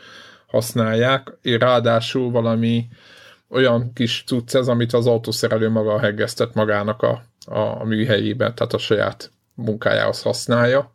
[0.47, 1.37] használják.
[1.41, 2.87] Ráadásul valami
[3.49, 8.73] olyan kis cucc ez, amit az autószerelő maga heggeztet magának a, a, a műhelyében, tehát
[8.73, 10.91] a saját munkájához használja.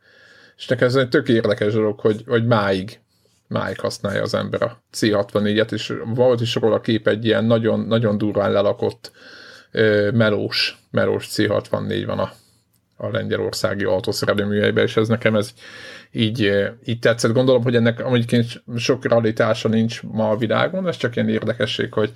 [0.56, 3.00] És nekem ez egy tök érdekes dolog, hogy, hogy máig,
[3.48, 8.18] máig használja az ember a C64-et, és volt is róla kép egy ilyen nagyon, nagyon
[8.18, 9.12] durván lelakott
[10.12, 12.32] melós, melós C64 van a,
[12.96, 15.52] a lengyelországi autószerelő műhelyben, és ez nekem ez
[16.12, 16.52] így,
[16.84, 17.32] így tetszett.
[17.32, 22.12] Gondolom, hogy ennek amúgyként sok realitása nincs ma a világon, ez csak ilyen érdekesség, hogy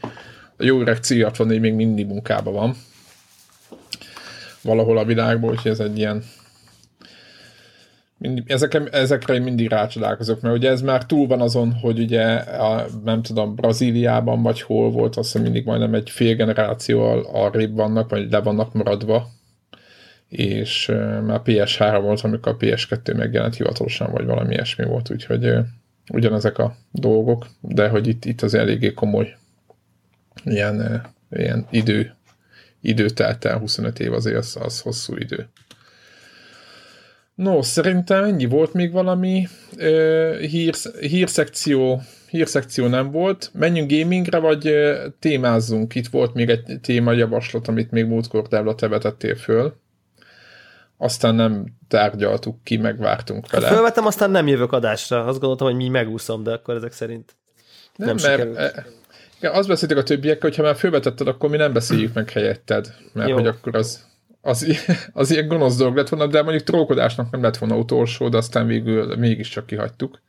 [0.57, 2.77] a jó öreg c még mindig munkában van
[4.63, 6.25] valahol a világban, úgyhogy ez egy ilyen
[8.19, 12.25] mindig, ezekre, ezekre én mindig rácsodálkozok, mert ugye ez már túl van azon, hogy ugye
[12.37, 17.75] a, nem tudom, Brazíliában vagy hol volt, azt hiszem mindig majdnem egy fél generációval arrébb
[17.75, 19.29] vannak, vagy le vannak maradva
[20.29, 20.87] és
[21.27, 25.55] már PS3 volt, amikor a PS2 megjelent hivatalosan, vagy valami ilyesmi volt, úgyhogy
[26.13, 29.37] ugyanezek a dolgok, de hogy itt, itt az eléggé komoly
[30.45, 32.15] ilyen, ilyen idő,
[32.81, 35.49] idő telt el, 25 év azért az, az hosszú idő.
[37.39, 43.51] No, szerintem ennyi volt még valami uh, hír, hírszekció, hírszekció nem volt.
[43.55, 45.95] Menjünk gamingre, vagy uh, témázzunk?
[45.95, 49.75] Itt volt még egy témajavaslat, amit még múltkor Devla te vetettél föl
[50.99, 53.69] aztán nem tárgyaltuk ki, megvártunk vele.
[53.69, 55.25] Fölvettem, aztán nem jövök adásra.
[55.25, 57.37] Azt gondoltam, hogy mi megúszom, de akkor ezek szerint
[57.97, 58.59] nem, nem mert sikerült.
[58.59, 58.87] E,
[59.39, 62.95] igen, azt beszéltek a többiek, hogy ha már fölvetetted, akkor mi nem beszéljük meg helyetted,
[63.13, 63.35] mert Jó.
[63.35, 64.07] hogy akkor az,
[64.41, 64.67] az,
[65.13, 68.67] az ilyen gonosz dolog lett volna, de mondjuk trókodásnak nem lett volna utolsó, de aztán
[68.67, 70.23] végül mégiscsak kihagytuk.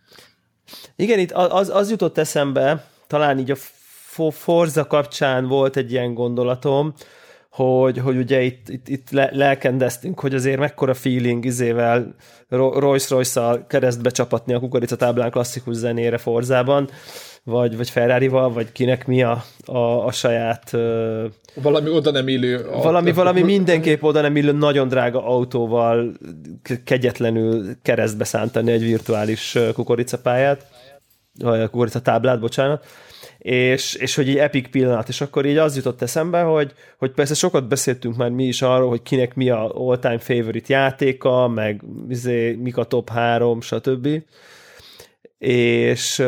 [0.95, 3.56] Igen, itt az, az jutott eszembe, talán így a
[4.32, 6.93] Forza kapcsán volt egy ilyen gondolatom,
[7.50, 12.15] hogy, hogy ugye itt, itt, itt le, lelkendeztünk, hogy azért mekkora feeling izével
[12.50, 16.89] Rolls-Royce-szal keresztbe csapatni a kukoricatáblán klasszikus zenére Forzában,
[17.43, 20.71] vagy, vagy Ferrari-val, vagy kinek mi a, a, a saját...
[21.54, 22.65] Valami oda nem illő...
[22.69, 26.12] Valami, valami mindenképp oda nem illő, nagyon drága autóval
[26.84, 30.65] kegyetlenül keresztbe szántani egy virtuális kukoricapályát,
[31.39, 32.86] vagy a kukoricatáblát, bocsánat.
[33.38, 37.34] És, és hogy egy epic pillanat, és akkor így az jutott eszembe, hogy, hogy persze
[37.34, 42.52] sokat beszéltünk már mi is arról, hogy kinek mi a all-time favorite játéka, meg izé,
[42.54, 44.08] mik a top 3, stb.
[45.38, 46.23] És,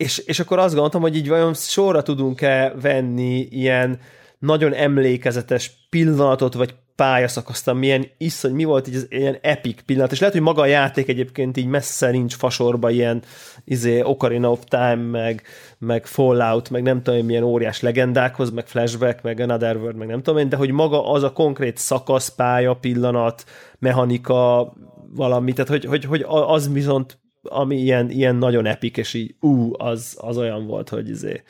[0.00, 3.98] és, és akkor azt gondoltam, hogy így vajon sorra tudunk-e venni ilyen
[4.38, 10.18] nagyon emlékezetes pillanatot, vagy pályaszakasztam, milyen iszony, mi volt így az ilyen epic pillanat, és
[10.18, 13.22] lehet, hogy maga a játék egyébként így messze nincs fasorba ilyen
[13.64, 15.42] izé, Ocarina of Time, meg,
[15.78, 20.22] meg Fallout, meg nem tudom, milyen óriás legendákhoz, meg Flashback, meg Another World, meg nem
[20.22, 23.44] tudom én, de hogy maga az a konkrét szakasz, pálya, pillanat,
[23.78, 24.72] mechanika,
[25.14, 29.72] valami, tehát hogy, hogy, hogy az viszont ami ilyen, ilyen nagyon epik, és így ú,
[29.78, 31.42] az, az olyan volt, hogy izé,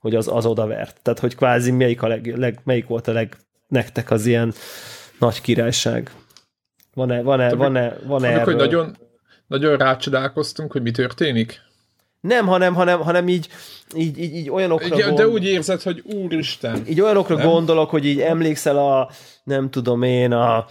[0.00, 1.00] hogy az, az odavert.
[1.02, 3.36] Tehát, hogy kvázi melyik, a leg, leg, melyik volt a leg
[3.68, 4.52] nektek az ilyen
[5.18, 6.10] nagy királyság?
[6.94, 8.44] Van-e, van-e, van-e, van-e erről?
[8.44, 8.96] hogy nagyon,
[9.46, 11.64] nagyon rácsodálkoztunk, hogy mi történik?
[12.20, 13.48] Nem, hanem, hanem, hanem így,
[13.94, 16.82] így, így, így olyanokra ja, De úgy érzed, hogy úristen.
[16.86, 17.46] Így olyanokra nem?
[17.46, 19.10] gondolok, hogy így emlékszel a,
[19.44, 20.66] nem tudom én, a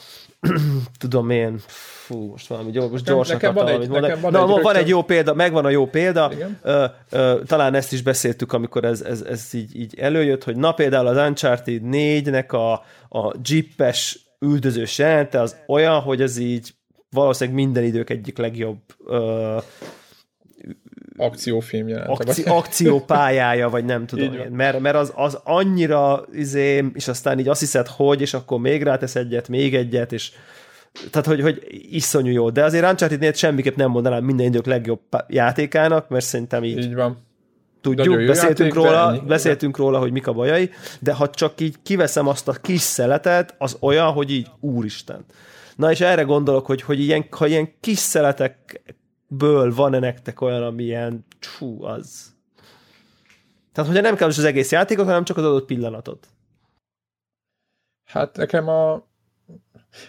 [1.00, 1.60] tudom én,
[2.06, 4.88] fú, most valami gyors, most gyorsan nekem van egy, nekem van, Na, egy van egy
[4.88, 6.32] jó példa, megvan a jó példa,
[6.62, 10.72] ö, ö, talán ezt is beszéltük, amikor ez, ez, ez így, így előjött, hogy na
[10.72, 12.74] például az Uncharted 4-nek a,
[13.20, 16.74] a jeepes üldözős jelente az olyan, hogy ez így
[17.10, 19.58] valószínűleg minden idők egyik legjobb ö,
[21.18, 22.10] akciófilm jelent.
[22.10, 24.52] Akci, akciópályája, vagy nem tudom én.
[24.52, 28.84] Mert, mert az, az annyira izé, és aztán így azt hiszed, hogy, és akkor még
[28.84, 30.32] rátesz egyet, még egyet, és
[31.12, 32.50] tehát, hogy, hogy iszonyú jó.
[32.50, 37.18] De azért uncharted semmiképp nem mondanám minden idők legjobb játékának, mert szerintem így, így van.
[37.82, 39.20] tudjuk, beszéltünk, játék, róla, ennyi.
[39.28, 43.56] beszéltünk róla, hogy mik a bajai, de ha csak így kiveszem azt a kis szeletet,
[43.58, 45.26] az olyan, hogy így úristen.
[45.76, 47.98] Na és erre gondolok, hogy, hogy ilyen, ha ilyen kis
[49.38, 52.34] szeletekből van-e nektek olyan, ami ilyen, csú, az.
[53.74, 56.28] Tehát, hogyha nem kell az egész játékot, hanem csak az adott pillanatot.
[58.06, 59.04] Hát nekem a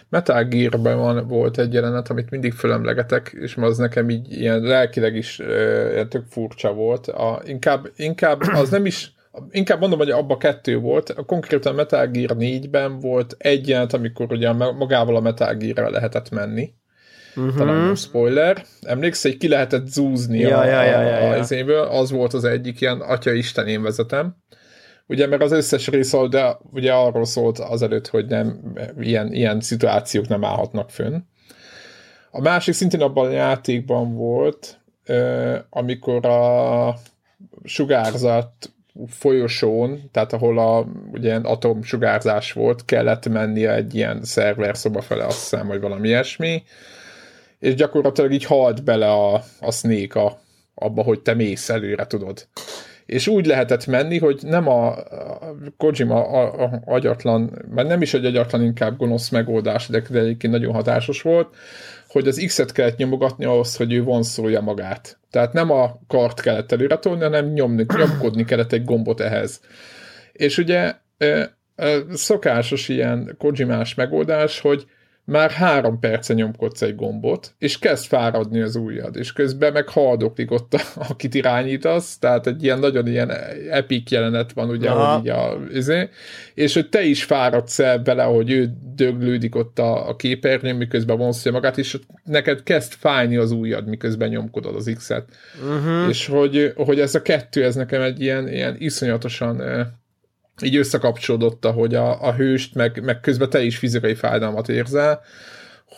[0.09, 5.15] Metal Gear-ben van, volt egy jelenet, amit mindig fölemlegetek, és az nekem így ilyen lelkileg
[5.15, 7.07] is uh, tök furcsa volt.
[7.07, 9.15] A, inkább, inkább az nem is
[9.51, 11.25] inkább mondom, hogy abba kettő volt.
[11.25, 16.73] Konkrétan Metal Gear 4-ben volt egy jelent, amikor ugye magával a Metal gear lehetett menni.
[17.37, 17.55] Uh-huh.
[17.55, 18.65] Talán nem spoiler.
[18.81, 21.39] Emlékszel, hogy ki lehetett zúzni ja, a, ja, ja, ja, ja.
[21.39, 21.83] Az, évből?
[21.83, 24.35] az volt az egyik ilyen, atya Isten, én vezetem.
[25.07, 30.27] Ugye, mert az összes rész, de ugye arról szólt azelőtt, hogy nem, ilyen, ilyen szituációk
[30.27, 31.17] nem állhatnak fönn.
[32.31, 34.79] A másik szintén abban a játékban volt,
[35.69, 36.95] amikor a
[37.63, 38.51] sugárzat
[39.07, 45.39] folyosón, tehát ahol a ugye atomsugárzás volt, kellett mennie egy ilyen szerver szoba fele, azt
[45.39, 46.63] hiszem, vagy valami ilyesmi,
[47.59, 50.39] és gyakorlatilag így halt bele a, a Snake a,
[50.73, 52.47] abba, hogy te mész előre, tudod.
[53.05, 58.13] És úgy lehetett menni, hogy nem a, a Kojima a, a, agyatlan, mert nem is
[58.13, 61.55] egy agyatlan, inkább gonosz megoldás, de, de egyébként nagyon hatásos volt,
[62.07, 65.19] hogy az X-et kellett nyomogatni ahhoz, hogy ő vonszolja magát.
[65.31, 69.61] Tehát nem a kart kellett előre tolni, hanem nyomni, nyomkodni kellett egy gombot ehhez.
[70.31, 70.93] És ugye
[72.13, 74.85] szokásos ilyen Kojimás megoldás, hogy
[75.27, 80.51] már három perce nyomkodsz egy gombot, és kezd fáradni az ujjad, és közben meg haldoklik
[80.51, 83.31] ott, a, akit irányítasz, tehát egy ilyen nagyon ilyen
[83.69, 85.15] epic jelenet van, ugye, Aha.
[85.15, 86.09] hogy így a, izé,
[86.53, 91.17] és hogy te is fáradsz el bele, hogy ő döglődik ott a, a képernyőn, miközben
[91.17, 95.29] vonszolja magát, és neked kezd fájni az ujjad, miközben nyomkodod az X-et.
[95.61, 96.09] Uh-huh.
[96.09, 99.61] És hogy, hogy ez a kettő, ez nekem egy ilyen, ilyen iszonyatosan
[100.63, 105.21] így összekapcsolódott, hogy a, a hőst, meg, meg közben te is fizikai fájdalmat érzel,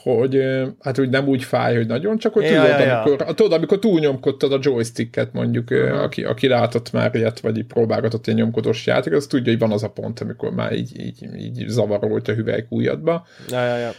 [0.04, 0.42] hogy
[0.80, 3.02] hát úgy nem úgy fáj, hogy nagyon, csak hogy ja, tudod, ja, ja.
[3.02, 6.02] amikor, tudod, amikor túlnyomkodtad a joysticket mondjuk, uh-huh.
[6.02, 9.84] aki, aki látott már ilyet, vagy próbálgatott egy nyomkodós játék, az tudja, hogy van az
[9.84, 13.28] a pont, amikor már így, így, így zavaró, hogy a hüvelyk ujjadba.
[13.50, 13.92] Ja, ja, ja.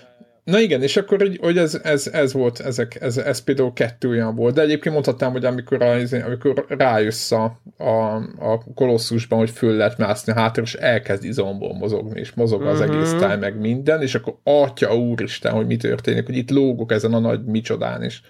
[0.50, 4.08] Na igen, és akkor hogy, hogy ez, ez, ez, volt, ezek, ez, ez például kettő
[4.08, 9.50] olyan volt, de egyébként mondhatnám, hogy amikor, a, amikor rájössz a, a, a kolosszusban, hogy
[9.50, 12.94] föl lehet mászni a hátra, és elkezd izomból mozogni, és mozog az uh-huh.
[12.94, 17.14] egész táj, meg minden, és akkor atya úristen, hogy mi történik, hogy itt lógok ezen
[17.14, 18.22] a nagy micsodán is.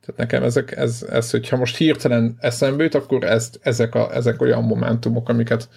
[0.00, 4.40] Tehát nekem ezek, ez, ez, hogyha most hirtelen eszembe jut, akkor ez, ezek, a, ezek
[4.40, 5.68] olyan momentumok, amiket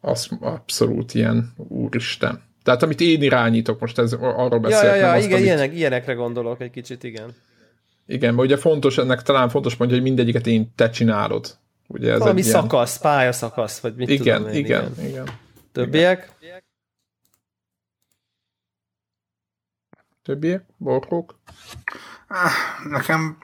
[0.00, 2.42] az abszolút ilyen úristen.
[2.66, 4.84] Tehát amit én irányítok, most ez arról beszélek.
[4.84, 5.46] Ja, ja, ja azt, igen, amit...
[5.46, 7.34] ilyenek, ilyenekre gondolok egy kicsit, igen.
[8.06, 11.56] Igen, mert ugye fontos, ennek talán fontos mondja, hogy mindegyiket én te csinálod.
[11.86, 13.14] Ugye ez Valami szakasz, ilyen...
[13.14, 15.28] pályaszakasz, vagy mit igen, tudom én, igen, igen, igen.
[15.72, 16.30] Többiek?
[16.40, 16.62] Igen.
[20.22, 20.64] Többiek?
[20.76, 21.38] Borkók?
[22.88, 23.38] Nekem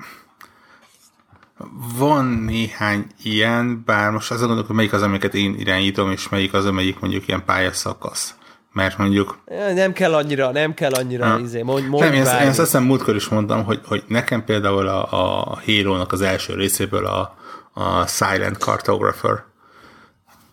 [1.97, 6.53] van néhány ilyen, bár most azon gondolok, hogy melyik az, amiket én irányítom, és melyik
[6.53, 8.37] az, amelyik mondjuk ilyen pályaszakasz
[8.73, 9.39] mert mondjuk...
[9.75, 11.39] Nem kell annyira, nem kell annyira, ha.
[11.39, 14.89] izé, mondj, mondj Nem, én, én azt hiszem múltkor is mondtam, hogy, hogy nekem például
[14.89, 17.37] a, a Halo-nak az első részéből a,
[17.73, 19.45] a Silent Cartographer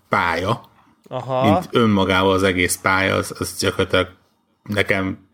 [0.10, 0.62] pálya,
[1.08, 1.44] Aha.
[1.44, 4.08] mint önmagával az egész pálya, az, az gyakorlatilag
[4.64, 5.28] nekem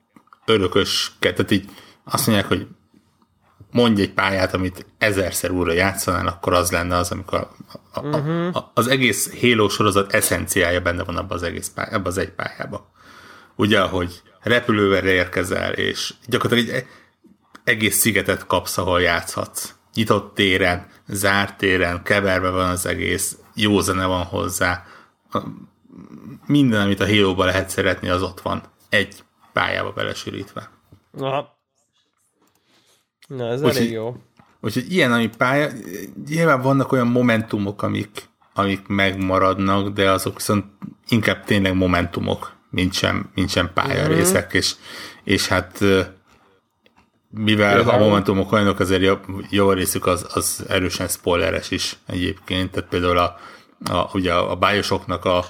[0.46, 1.70] örökös, tehát így
[2.04, 2.68] azt mondják, hogy
[3.76, 8.56] mondj egy pályát, amit ezerszer újra játszanál, akkor az lenne az, amikor a, a, uh-huh.
[8.56, 12.32] a, az egész Halo sorozat eszenciája benne van abban az egész pály, abban az egy
[12.32, 12.82] pályában.
[13.56, 16.86] Ugye, hogy repülővel érkezel, és gyakorlatilag egy
[17.64, 19.74] egész szigetet kapsz, ahol játszhatsz.
[19.94, 24.86] Nyitott téren, zárt téren, keverve van az egész, jó zene van hozzá.
[26.46, 28.64] Minden, amit a halo lehet szeretni, az ott van.
[28.90, 30.70] Egy pályába belesűrítve.
[31.18, 31.55] Aha.
[33.28, 34.16] Na, ez Úgyhogy, elég jó.
[34.62, 35.70] Úgyhogy ilyen, ami pálya,
[36.28, 40.66] nyilván vannak olyan momentumok, amik, amik megmaradnak, de azok viszont
[41.08, 44.58] inkább tényleg momentumok, mint sem, mint sem pályarészek, mm-hmm.
[44.58, 44.76] és,
[45.24, 45.84] és hát
[47.30, 49.18] mivel a momentumok olyanok, azért jó,
[49.50, 53.38] jó részük az, az erősen spoileres is egyébként, tehát például a,
[53.92, 55.46] a, ugye a bájosoknak a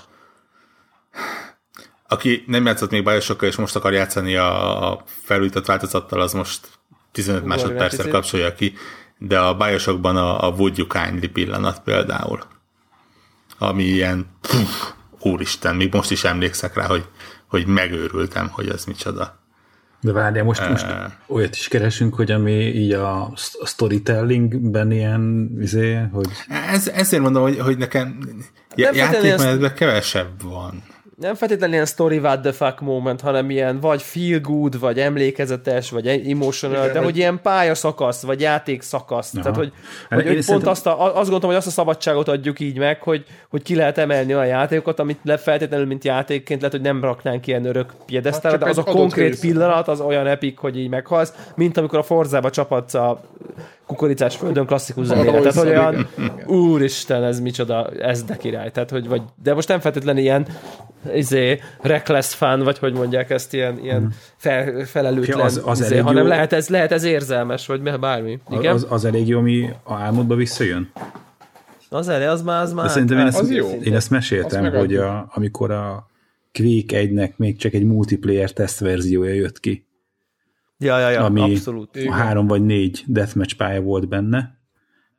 [2.08, 6.68] aki nem játszott még bájosokkal, és most akar játszani a, a felújított változattal, az most
[7.16, 8.74] 15 Ugor, másodperccel kapcsolja ki,
[9.18, 12.40] de a bájosokban a, a Would You Kindly pillanat például,
[13.58, 17.06] ami ilyen pff, úristen, még most is emlékszek rá, hogy,
[17.48, 19.44] hogy megőrültem, hogy az micsoda.
[20.02, 20.86] De várjál, most, uh, most
[21.28, 23.22] olyat is keresünk, hogy ami így a,
[23.60, 26.28] a storytellingben ilyen, izé, hogy...
[26.48, 28.20] Ez, ezért mondom, hogy, hogy nekem
[28.76, 29.74] játékmenetben ezt...
[29.74, 30.84] kevesebb van.
[31.16, 35.90] Nem feltétlenül ilyen story what the fuck moment, hanem ilyen vagy feel good, vagy emlékezetes,
[35.90, 39.34] vagy emotional, Igen, de hogy ilyen pályaszakasz, vagy játék szakasz.
[39.34, 39.42] Aha.
[39.42, 39.72] Tehát, hogy,
[40.10, 40.72] hát hogy, hogy pont szerintem...
[40.72, 43.98] azt, a, azt gondolom, hogy azt a szabadságot adjuk így meg, hogy, hogy ki lehet
[43.98, 48.56] emelni olyan játékokat, amit le feltétlenül, mint játékként lehet, hogy nem raknánk ilyen örök piedesztára,
[48.56, 49.40] hát de az a konkrét rész.
[49.40, 53.22] pillanat az olyan epik, hogy így meghalsz, mint amikor a Forzába csapatsz a
[53.86, 55.40] kukoricás földön klasszikus zenére.
[55.40, 56.08] Tehát, hogy olyan,
[56.46, 58.72] úristen, ez micsoda, ez de király.
[58.72, 60.48] Tehát, hogy, vagy, de most nem feltétlenül ilyen
[61.14, 64.16] izé, reckless fan, vagy hogy mondják ezt, ilyen, ilyen hmm.
[64.38, 68.40] fel, felelőtlen, az, az izé, hanem jó, lehet, ez, lehet ez érzelmes, vagy bármi.
[68.50, 68.74] Igen?
[68.74, 70.92] Az, az elég jó, ami a álmodba visszajön?
[71.90, 72.86] Az elég, az már, az már...
[72.86, 73.70] De szerintem én ezt, az jó.
[73.84, 76.08] én ezt meséltem, hogy a, amikor a
[76.54, 79.85] Quake 1-nek még csak egy multiplayer tesztverziója jött ki,
[80.78, 81.98] Ja, ja, ja, ami abszolút.
[82.10, 84.60] három vagy négy deathmatch pálya volt benne,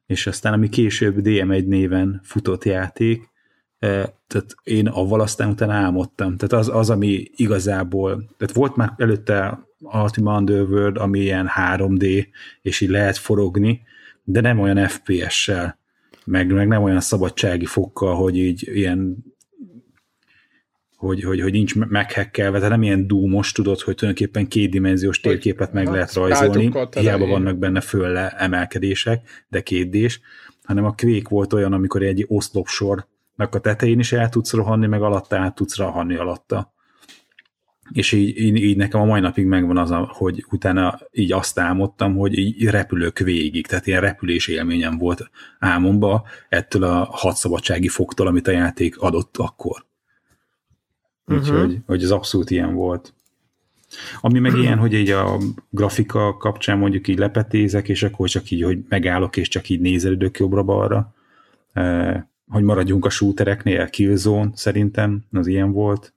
[0.06, 3.30] és aztán ami később DM1 néven futott játék,
[3.78, 6.36] eh, tehát én avval aztán utána álmodtam.
[6.36, 12.26] Tehát az, az ami igazából, tehát volt már előtte Ultima Underworld, ami ilyen 3D,
[12.62, 13.82] és így lehet forogni,
[14.24, 15.78] de nem olyan FPS-sel,
[16.24, 19.16] meg, meg nem olyan szabadsági fokkal, hogy így ilyen
[20.96, 25.84] hogy, hogy, hogy nincs meghekkelve, tehát nem ilyen dúmos, tudod, hogy tulajdonképpen kétdimenziós térképet meg
[25.84, 30.20] hát, lehet rajzolni, hiába vannak benne fölle emelkedések, de kétdés,
[30.64, 35.02] hanem a kvék volt olyan, amikor egy oszlopsornak a tetején is el tudsz rohanni, meg
[35.02, 36.74] alatta át tudsz rohanni alatta.
[37.92, 41.58] És így, így, így nekem a mai napig megvan az, a, hogy utána így azt
[41.58, 48.26] álmodtam, hogy így repülök végig, tehát ilyen repülés élményem volt álmomba ettől a hadszabadsági fogtól,
[48.26, 49.86] amit a játék adott akkor.
[51.26, 51.78] Úgyhogy uh-huh.
[51.86, 53.14] hogy ez abszolút ilyen volt.
[54.20, 55.38] Ami meg ilyen, hogy így a
[55.70, 60.38] grafika kapcsán mondjuk így lepetézek, és akkor csak így, hogy megállok, és csak így nézelődök
[60.38, 61.14] jobbra-balra.
[61.72, 66.12] Eh, hogy maradjunk a shootereknél, Killzone szerintem, az ilyen volt.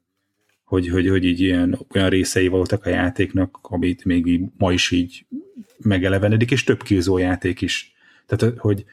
[0.63, 4.91] Hogy, hogy, hogy így ilyen, olyan részei voltak a játéknak, amit még így, ma is
[4.91, 5.25] így
[5.77, 7.93] megelevenedik, és több Killzone játék is.
[8.25, 8.85] Tehát, hogy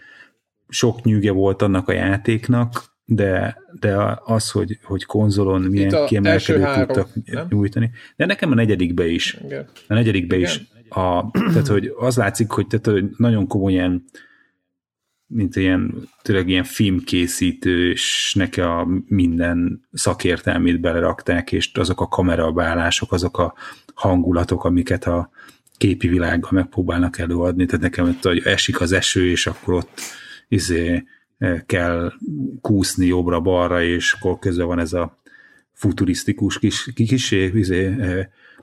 [0.69, 7.09] sok nyűge volt annak a játéknak, de, de az, hogy, hogy konzolon milyen kiemelkedőt tudtak
[7.25, 7.47] nem?
[7.51, 7.91] nyújtani.
[8.17, 9.39] De nekem a negyedikbe is.
[9.45, 9.69] Igen.
[9.89, 10.51] A negyedikbe Igen.
[10.51, 10.63] is.
[10.89, 14.05] A, tehát, hogy az látszik, hogy, tehát, hogy nagyon komolyan
[15.29, 23.13] mint ilyen, tényleg ilyen filmkészítő, és neki a minden szakértelmét belerakták, és azok a kamerabálások,
[23.13, 23.55] azok a
[23.95, 25.31] hangulatok, amiket a
[25.77, 30.01] képi világgal megpróbálnak előadni, tehát nekem, hogy esik az eső, és akkor ott
[30.49, 31.05] izé,
[31.67, 32.13] kell
[32.61, 35.17] kúszni jobbra-balra, és akkor közben van ez a
[35.73, 37.95] futurisztikus kis, kis izé,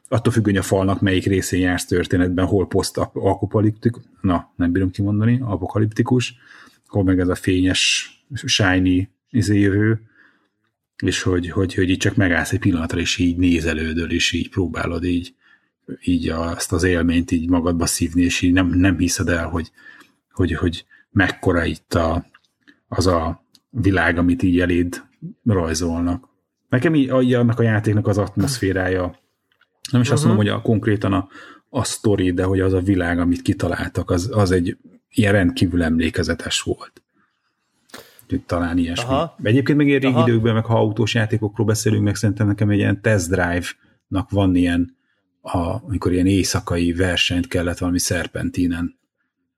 [0.07, 6.35] attól függően a falnak melyik részén jársz történetben, hol post-apokaliptikus, na, nem bírom kimondani, apokaliptikus,
[6.87, 10.01] hol meg ez a fényes, shiny izé jövő,
[11.03, 15.03] és hogy, hogy, hogy így csak megállsz egy pillanatra, és így nézelődöl, és így próbálod
[15.03, 15.33] így,
[16.03, 19.71] így azt az élményt így magadba szívni, és így nem, nem hiszed el, hogy,
[20.31, 22.25] hogy, hogy mekkora itt a,
[22.97, 25.01] az a világ, amit így eléd
[25.45, 26.27] rajzolnak.
[26.69, 29.01] Nekem így, annak a játéknak az atmoszférája,
[29.91, 30.11] nem is uh-huh.
[30.11, 31.27] azt mondom, hogy a, konkrétan a,
[31.69, 34.77] a sztori, de hogy az a világ, amit kitaláltak, az, az egy
[35.09, 37.01] ilyen rendkívül emlékezetes volt.
[38.45, 39.13] talán ilyesmi.
[39.13, 39.35] Aha.
[39.43, 40.27] Egyébként meg ilyen régi Aha.
[40.27, 44.97] időkben, meg ha autós játékokról beszélünk, meg szerintem nekem egy ilyen test drive-nak van ilyen,
[45.41, 49.01] a, amikor ilyen éjszakai versenyt kellett valami szerpentinen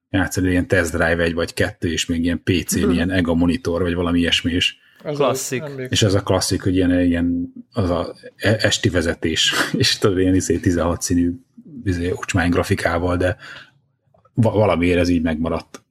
[0.10, 2.92] játszani, ilyen test drive egy vagy kettő, és még ilyen PC-n, hmm.
[2.92, 5.64] ilyen EGA monitor, vagy valami ilyesmi, és az klasszik.
[5.90, 10.36] És ez a klasszik, hogy ilyen, ilyen az a e- esti vezetés, és tudod, ilyen
[10.36, 11.32] izé 16 színű
[11.84, 13.38] izé, ucsmány grafikával, de
[14.34, 15.84] valamiért ez így megmaradt.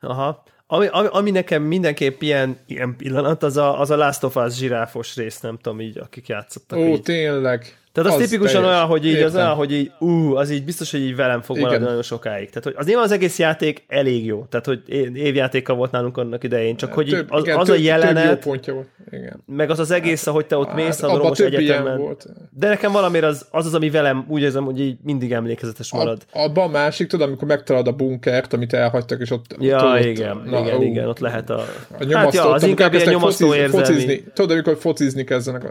[0.00, 0.44] Aha.
[0.66, 4.56] Ami, ami, ami nekem mindenképp ilyen, ilyen pillanat, az a, az a Last of Us
[4.56, 6.78] zsiráfos rész, nem tudom így, akik játszottak.
[6.78, 7.02] Ó, így.
[7.02, 7.78] tényleg.
[7.92, 8.76] Tehát az, az tipikusan teljes.
[8.76, 11.58] olyan, hogy így, az olyan, hogy így, ú, az így biztos, hogy így velem fog
[11.58, 12.48] maradni nagyon sokáig.
[12.48, 14.46] Tehát, hogy az nyilván az egész játék elég jó.
[14.48, 14.82] Tehát, hogy
[15.14, 18.44] évjátéka volt nálunk annak idején, csak hogy több, az, igen, az több, a jelenet, több
[18.44, 18.86] jó pontja volt.
[19.10, 19.42] Igen.
[19.46, 21.98] meg az az egész, ahogy te ott hát, mész a romos egyetemen.
[21.98, 22.26] Volt.
[22.58, 26.22] De nekem valamiért az, az az, ami velem úgy érzem, hogy így mindig emlékezetes marad.
[26.32, 29.56] A, abban a másik, tudod, amikor megtalálod a bunkert, amit elhagytak, és ott...
[29.58, 31.64] Ja, tudod, igen, na, igen, ó, igen, ott lehet a...
[31.98, 34.24] a hát ja, az inkább ilyen nyomasztó érzelmi.
[34.34, 35.62] Tudod, amikor focizni kezdenek.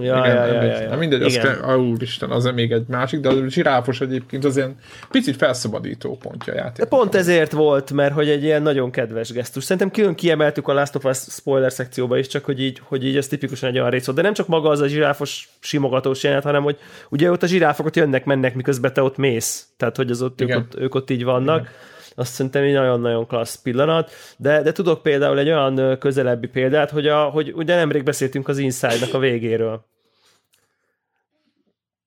[0.00, 0.96] Ja, ja, ja, ja.
[0.96, 4.76] Mindegy, az, úristen, az még egy másik, de a zsiráfos egyébként az ilyen
[5.10, 6.84] picit felszabadító pontja a játék.
[6.84, 9.64] Pont ezért volt, mert hogy egy ilyen nagyon kedves gesztus.
[9.64, 13.16] Szerintem külön kiemeltük a Last of Us spoiler szekcióba is, csak hogy így, hogy így
[13.16, 14.18] ez tipikusan egy olyan rész volt.
[14.18, 16.78] De nem csak maga az a zsiráfos simogatós jelenet, hanem hogy
[17.08, 19.66] ugye ott a zsiráfok ott jönnek, mennek, miközben te ott mész.
[19.76, 21.60] Tehát, hogy az ott, ők ott, ők ott így vannak.
[21.60, 21.72] Igen
[22.18, 27.06] azt szerintem egy nagyon-nagyon klassz pillanat, de, de tudok például egy olyan közelebbi példát, hogy,
[27.06, 29.84] a, hogy ugye nemrég beszéltünk az Inside-nak a végéről.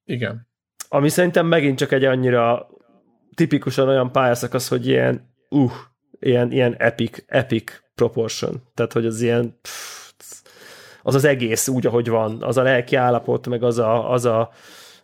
[0.10, 0.48] Igen.
[0.88, 2.70] Ami szerintem megint csak egy annyira
[3.36, 5.72] tipikusan olyan pályaszakasz, hogy ilyen, uh,
[6.20, 8.62] ilyen, ilyen epic, epic proportion.
[8.74, 10.00] Tehát, hogy az ilyen pff,
[11.04, 14.52] az az egész úgy, ahogy van, az a lelki állapot, meg az a, az a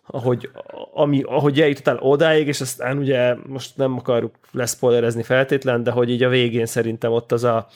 [0.06, 0.50] ahogy,
[0.92, 6.22] ami, ahogy eljutottál odáig, és aztán ugye most nem akarjuk leszpoilerezni feltétlen, de hogy így
[6.22, 7.68] a végén szerintem ott az a,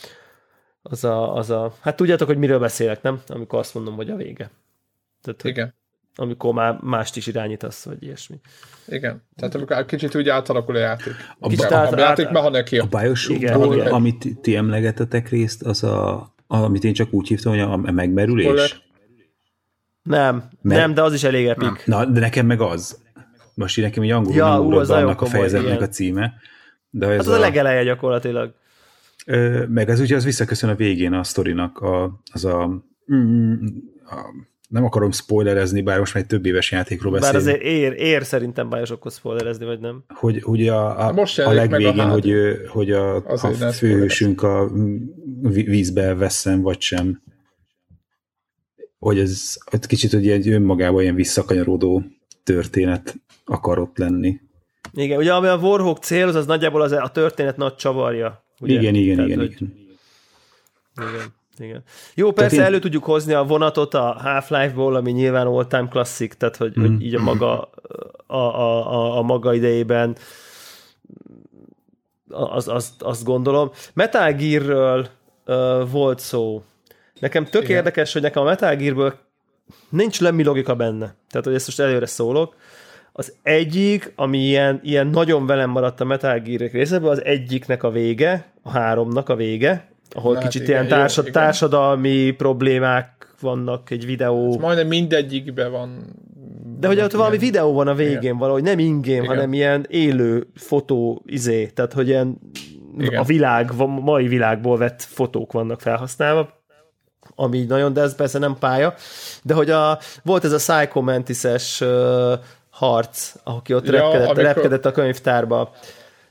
[0.83, 3.23] az a, az a hát tudjátok, hogy miről beszélek, nem?
[3.27, 4.51] Amikor azt mondom, hogy a vége.
[5.23, 5.75] Tehát, Igen.
[6.21, 8.37] Amikor már mást is irányítasz, vagy ilyesmi.
[8.89, 9.23] Igen.
[9.37, 11.13] Tehát amikor kicsit úgy átalakul a játék.
[11.39, 12.79] A, Kicsit a, át- a játék át- mechaniki.
[12.79, 13.87] A bioshock Igen, igen.
[13.87, 18.45] amit ti emlegetetek részt, az a, amit én csak úgy hívtam, hogy a megmerülés.
[18.45, 18.71] Spoiler.
[20.03, 21.83] Nem, Mert- nem, de az is elég epik.
[21.87, 23.03] Na, de nekem meg az.
[23.55, 25.83] Most így nekem egy angolul Ja, nem az ugrott annak a fejezetnek igen.
[25.83, 26.35] a címe.
[26.91, 28.55] De ez Hát az a legeleje gyakorlatilag.
[29.27, 33.55] Ö, meg az ugye az visszaköszön a végén a sztorinak, a, az a, mm,
[34.05, 34.17] a
[34.71, 38.25] nem akarom spoilerezni, bár most már egy több éves játékról Bár beszélünk, azért ér, ér
[38.25, 40.05] szerintem Bioshockhoz spoilerezni, vagy nem?
[40.09, 42.11] hogy ugye a, a, Most a a legvégén, HD.
[42.13, 42.35] hogy,
[42.69, 44.71] hogy a, a Azért főhősünk a
[45.43, 47.23] ví- vízbe vesszen, vagy sem.
[48.99, 52.03] Hogy ez egy kicsit hogy egy önmagában ilyen visszakanyarodó
[52.43, 53.15] történet
[53.45, 54.41] akar ott lenni.
[54.93, 58.45] Igen, ugye ami a Warhawk cél, az, az nagyjából az a történet nagy csavarja.
[58.61, 58.79] Ugye?
[58.81, 59.75] Igen, igen, Tehát, igen, hogy- igen.
[60.97, 61.39] igen.
[61.61, 61.83] Igen.
[62.15, 66.57] Jó, persze én- elő tudjuk hozni a vonatot a Half-Life-ból, ami nyilván all-time klasszik, tehát
[66.57, 66.83] hogy, mm.
[66.83, 67.71] hogy így a maga,
[68.27, 70.17] a, a, a, a maga idejében
[72.29, 73.71] az, azt, azt gondolom.
[73.93, 75.09] Metal Gear-ről
[75.47, 76.63] uh, volt szó.
[77.21, 77.77] Nekem tök Igen.
[77.77, 79.15] érdekes, hogy nekem a Metal Gear-ből
[79.89, 81.15] nincs lemmi logika benne.
[81.31, 82.57] Tehát, hogy ezt most előre szólok.
[83.13, 87.91] Az egyik, ami ilyen, ilyen nagyon velem maradt a Metal Gear részeből, az egyiknek a
[87.91, 91.43] vége, a háromnak a vége, ahol Hát kicsit igen, ilyen jó, társad, igen.
[91.43, 94.59] társadalmi problémák vannak, egy videó.
[94.59, 96.05] Majdnem mindegyikben van.
[96.79, 98.37] De hogy ott valami ilyen- videó van a végén Igen.
[98.39, 99.27] valahogy, nem ingém, Igen.
[99.35, 102.39] hanem ilyen élő fotó izé, tehát hogy ilyen
[102.99, 103.21] Igen.
[103.21, 106.59] a világ, a mai világból vett fotók vannak felhasználva,
[107.35, 108.95] ami így nagyon, de ez persze nem pálya,
[109.43, 112.33] de hogy a, volt ez a Psycho Mantis-es uh,
[112.71, 115.73] harc, aki ott Ja, repkedett, amikor- repkedett a könyvtárba,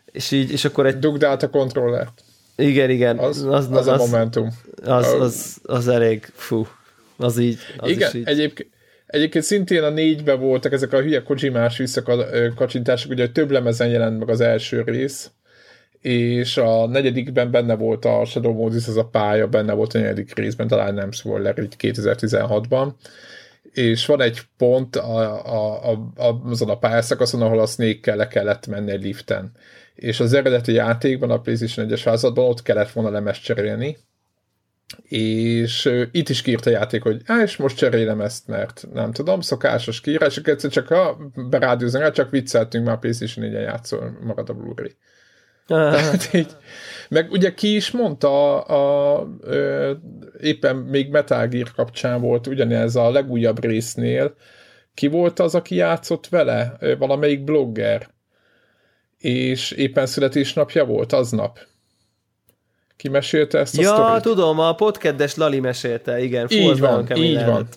[0.05, 2.23] és így, és akkor egy, Dugd át a kontrollert.
[2.59, 4.47] Igen, igen, Az, az, az, az, a momentum.
[4.85, 6.67] az, Ö, az, az elég, fú,
[7.17, 8.23] az így, az Igen, így.
[8.25, 8.69] egyébként,
[9.05, 14.29] egyébként szintén a négyben voltak ezek a hülye Kojimás visszakacsintások, ugye több lemezen jelent meg
[14.29, 15.31] az első rész,
[16.01, 20.35] és a negyedikben benne volt a Shadow Moses, az a pálya, benne volt a negyedik
[20.35, 22.89] részben, talán nem spoiler, így 2016-ban,
[23.73, 28.27] és van egy pont a, a, a, a, azon a pályaszakaszon, ahol a snake le
[28.27, 29.51] kellett menni egy liften.
[29.95, 33.97] És az eredeti játékban, a PlayStation 1-es házadban ott kellett volna lemezt cserélni,
[35.03, 39.11] és ö, itt is kiírt a játék, hogy á, és most cserélem ezt, mert nem
[39.11, 41.17] tudom, szokásos kiírás, és egyszer csak ha
[41.49, 44.95] berádiózunk rá, csak vicceltünk, már PlayStation 4-en játszol, marad a Blu-ray.
[45.67, 46.51] Tehát így,
[47.09, 49.91] meg ugye ki is mondta, a, a, ö,
[50.41, 54.35] éppen még Metal Gear kapcsán volt ugyanez a legújabb résznél,
[54.93, 56.77] ki volt az, aki játszott vele?
[56.99, 58.07] Valamelyik blogger.
[59.17, 61.59] És éppen születésnapja volt aznap.
[62.95, 64.21] Ki mesélte ezt a Ja, sztorit?
[64.21, 66.45] tudom, a podcastes Lali mesélte, igen.
[66.49, 67.45] Így van, így lehetett.
[67.53, 67.67] van.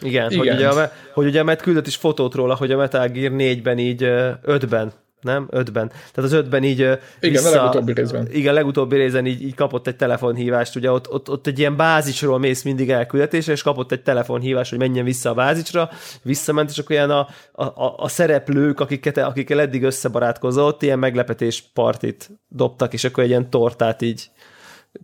[0.00, 0.38] Igen, Igen.
[0.38, 3.78] Hogy, ugye, a- hogy ugye mert küldött is fotót róla, hogy a Metal Gear 4-ben
[3.78, 5.48] így ö, 5-ben, nem?
[5.50, 5.88] 5-ben.
[5.88, 8.28] Tehát az 5-ben így Igen, a legutóbbi részben.
[8.30, 12.38] Igen, legutóbbi részen így, így kapott egy telefonhívást, ugye ott, ott, ott egy ilyen bázisról
[12.38, 15.90] mész mindig elküldetésre, és kapott egy telefonhívást, hogy menjen vissza a bázisra,
[16.22, 21.64] visszament, és akkor ilyen a, a, a, a szereplők, akiket, akikkel eddig összebarátkozott, ilyen meglepetés
[21.72, 24.30] partit dobtak, és akkor egy ilyen tortát így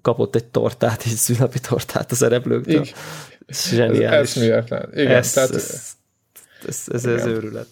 [0.03, 2.75] kapott egy tortát, így szünapi tortát a szereplőktől.
[2.75, 2.95] Igen.
[3.47, 4.29] Ez Ez zseniális.
[4.31, 4.89] eszméletlen.
[4.93, 5.95] Igen, ez, tehát, ez,
[6.67, 7.67] ez, ez, ez őrület.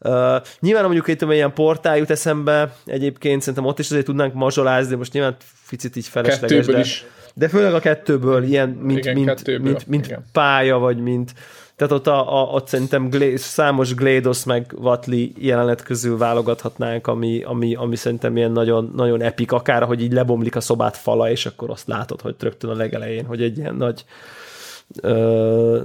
[0.00, 4.96] Uh, nyilván mondjuk itt ilyen portál jut eszembe, egyébként szerintem ott is azért tudnánk mazsolázni,
[4.96, 5.36] most nyilván
[5.68, 7.04] picit így felesleges, Kettőből de, is.
[7.34, 10.24] de főleg a kettőből, ilyen, mint, Igen, mint, kettőből, mint, mint igen.
[10.32, 11.32] pálya, vagy mint
[11.78, 17.42] tehát ott, a, a, ott szerintem Glé, számos Glédos meg Vatli jelenet közül válogathatnánk, ami,
[17.42, 21.46] ami, ami szerintem ilyen nagyon, nagyon epik, akár, hogy így lebomlik a szobát fala, és
[21.46, 24.04] akkor azt látod, hogy rögtön a legelején, hogy egy ilyen nagy
[25.02, 25.82] ö,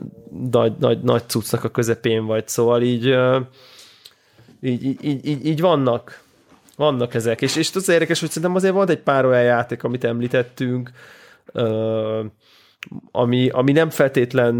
[0.51, 3.39] nagy, nagy, nagy cuccnak a közepén vagy, szóval így, ö,
[4.63, 6.21] így, így, így, így, vannak.
[6.75, 10.03] Vannak ezek, és, és az érdekes, hogy szerintem azért volt egy pár olyan játék, amit
[10.03, 10.91] említettünk,
[13.11, 14.55] ami, ami nem feltétlen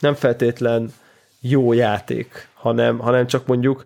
[0.00, 0.92] nem feltétlen
[1.40, 3.84] jó játék, hanem, hanem csak mondjuk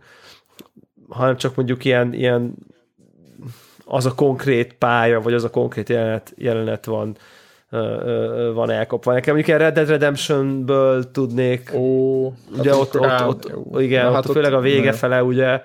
[1.08, 2.54] hanem csak mondjuk ilyen, ilyen
[3.84, 7.16] az a konkrét pálya, vagy az a konkrét jelenet, jelenet van
[8.54, 9.12] van elkapva.
[9.12, 12.26] Nekem mondjuk ilyen Red Dead Redemption-ből tudnék, Ó,
[12.58, 15.62] ugye hát ott, ott, ott, ott, igen, Na, ott, hát főleg a vége fele, ugye.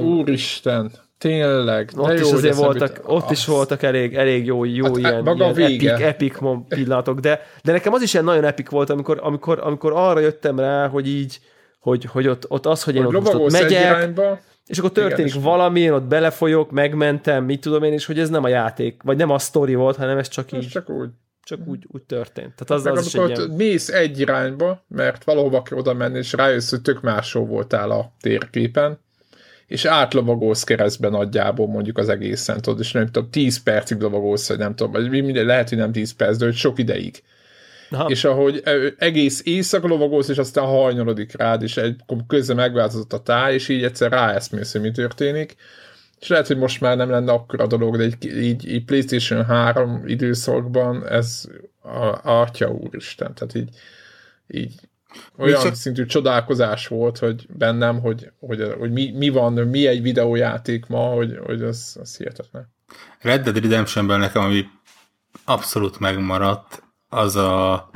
[0.00, 1.90] Úristen, tényleg.
[1.96, 6.00] Ott is azért voltak, ott is voltak elég, elég jó, jó hát, ilyen, maga ilyen
[6.00, 6.38] epic, epic
[6.68, 10.58] pillanatok, de, de nekem az is ilyen nagyon epic volt, amikor, amikor, amikor arra jöttem
[10.58, 11.40] rá, hogy így,
[11.80, 14.20] hogy, hogy ott, ott az, hogy én hogy ott, ott megyek,
[14.68, 18.28] és akkor történik Igen, valami, én ott belefolyok, megmentem, mit tudom én, és hogy ez
[18.28, 20.68] nem a játék, vagy nem a sztori volt, hanem ez csak ez így.
[20.68, 21.08] Csak úgy.
[21.42, 22.54] Csak úgy, úgy történt.
[22.54, 23.50] Tehát az, az is egy ilyen...
[23.50, 28.12] mész egy irányba, mert valahova kell oda menni, és rájössz, hogy tök máshol voltál a
[28.20, 28.98] térképen,
[29.66, 34.58] és átlovagolsz keresztben nagyjából mondjuk az egészen, tudod, és nem tudom, 10 percig lovagolsz, vagy
[34.58, 37.22] nem tudom, vagy minden, lehet, hogy nem 10 perc, de hogy sok ideig.
[37.90, 38.08] Aha.
[38.08, 38.62] és ahogy
[38.98, 43.84] egész éjszaka lovagolsz, és aztán hajnalodik rád, és egy, közben megváltozott a táj, és így
[43.84, 45.56] egyszer ráeszmész, hogy mi történik.
[46.20, 50.02] És lehet, hogy most már nem lenne akkora dolog, de így, így, így PlayStation 3
[50.06, 51.48] időszakban ez
[51.82, 53.68] a, atya úristen, tehát így,
[54.46, 54.74] így
[55.36, 55.74] olyan csak...
[55.74, 61.00] szintű csodálkozás volt, hogy bennem, hogy, hogy, hogy mi, mi van, mi egy videójáték ma,
[61.00, 62.72] hogy, hogy az, az hihetetlen.
[63.20, 64.64] Red Dead Redemptionben nekem, ami
[65.44, 67.90] abszolút megmaradt, az a,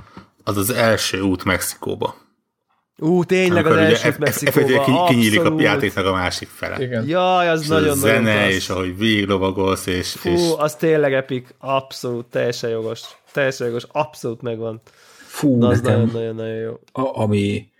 [0.45, 2.15] az, az első út Mexikóba.
[2.99, 4.85] Ú, tényleg Amikor az első út Mexikóba.
[4.85, 6.83] Ki, kinyílik a játéknak a másik fele.
[6.83, 7.07] Igen.
[7.07, 10.11] Jaj, az nagyon-nagyon zene, nagyon és ahogy végiglovagolsz, és...
[10.11, 10.41] Fú, és...
[10.57, 11.55] az tényleg epik.
[11.59, 13.01] Abszolút, teljesen jogos.
[13.33, 14.81] Teljesen jogos, abszolút megvan.
[15.27, 16.81] Fú, Na, az nagyon-nagyon jó.
[16.93, 17.71] A, ami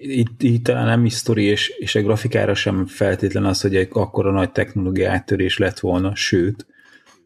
[0.00, 3.88] itt, itt talán nem is sztori, és, és a grafikára sem feltétlen az, hogy egy
[3.92, 6.66] akkora nagy technológia áttörés lett volna, sőt,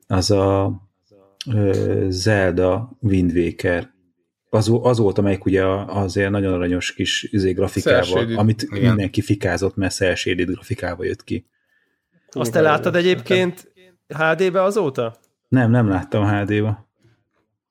[0.06, 0.72] az a
[2.08, 3.90] Zelda Wind Waker.
[4.50, 8.88] Az, az volt, amelyik ugye azért nagyon aranyos kis izé, grafikával, amit Igen.
[8.88, 11.46] mindenki fikázott, mert cel grafikával jött ki.
[12.30, 13.72] Azt te láttad egyébként
[14.08, 15.16] HD-be azóta?
[15.48, 16.90] Nem, nem láttam HD-ba.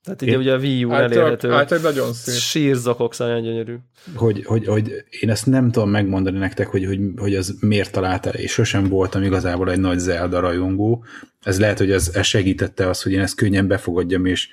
[0.03, 1.51] Tehát ugye, ugye a Wii U elérhető.
[1.51, 2.35] Általában nagyon szép.
[2.35, 3.75] Sírzokok nagyon gyönyörű.
[4.15, 8.29] Hogy, hogy, hogy, én ezt nem tudom megmondani nektek, hogy, hogy, hogy az miért találta,
[8.29, 11.03] és sosem voltam igazából egy nagy Zelda rajongó.
[11.41, 14.49] Ez lehet, hogy ez, ez segítette az, hogy én ezt könnyen befogadjam, és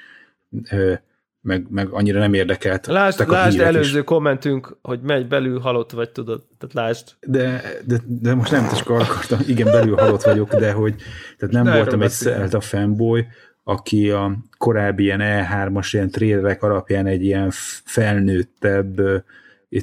[0.71, 0.93] ö,
[1.41, 2.87] meg, meg annyira nem érdekelt.
[2.87, 4.05] Lásd, lásd előző is.
[4.05, 6.43] kommentünk, hogy megy belül halott vagy, tudod.
[6.59, 7.09] Tehát lásd.
[7.27, 10.95] De, de, de most nem csak akartam, igen, belül halott vagyok, de hogy
[11.39, 13.27] tehát nem de voltam egy Zelda fanboy,
[13.69, 17.51] aki a korábbi ilyen E3-as ilyen trailerek alapján egy ilyen
[17.85, 19.01] felnőttebb,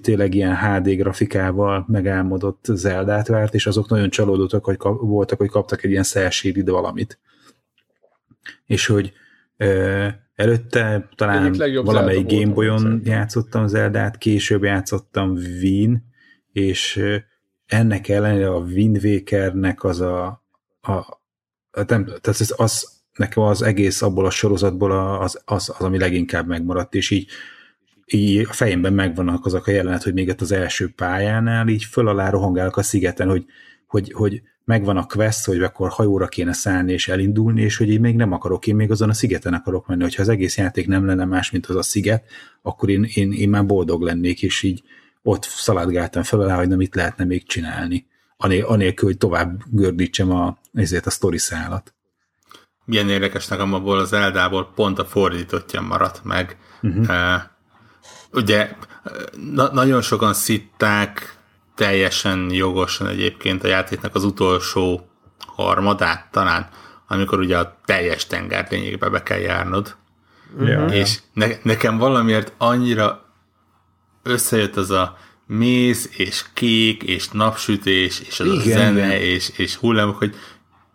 [0.02, 5.50] tényleg ilyen HD grafikával megálmodott Zeldát várt, és azok nagyon csalódottak, hogy kap, voltak, hogy
[5.50, 7.20] kaptak egy ilyen szelsérid valamit.
[8.66, 9.14] És hogy
[9.58, 15.32] ö, előtte talán valamelyik Gameboy-on játszottam Zeldát, később játszottam
[15.62, 16.06] Wien,
[16.52, 17.04] és
[17.66, 20.44] ennek ellenére a Wind Wakernek az a,
[20.82, 20.92] a,
[21.72, 25.98] a nem, tehát az, az nekem az egész abból a sorozatból az, az, az ami
[25.98, 27.28] leginkább megmaradt, és így,
[28.06, 32.08] így a fejemben megvannak azok a jelenet, hogy még ott az első pályánál így föl
[32.08, 33.46] alá rohangálok a szigeten, hogy,
[33.88, 38.00] hogy, hogy megvan a quest, hogy akkor hajóra kéne szállni és elindulni, és hogy én
[38.00, 41.06] még nem akarok, én még azon a szigeten akarok menni, hogyha az egész játék nem
[41.06, 42.24] lenne más, mint az a sziget,
[42.62, 44.84] akkor én, én, én már boldog lennék, és így
[45.24, 48.06] ott szaladgáltam fel alá, hogy nem mit lehetne még csinálni,
[48.38, 51.95] anélkül, hogy tovább gördítsem a, ezért a sztori szállat
[52.86, 56.58] milyen érdekes nekem abból az Eldából pont a fordítottja maradt meg.
[56.82, 57.10] Uh-huh.
[57.10, 57.42] Uh,
[58.32, 58.76] ugye
[59.54, 61.38] na- nagyon sokan szitták
[61.76, 66.70] teljesen jogosan egyébként a játéknak az utolsó harmadát talán,
[67.08, 69.96] amikor ugye a teljes tenger lényegbe be kell járnod.
[70.60, 73.26] Ja, és ne- nekem valamiért annyira
[74.24, 75.18] összejött az a
[75.48, 80.36] méz, és kék, és napsütés, és az Igen, a zene, és, és hullámok, hogy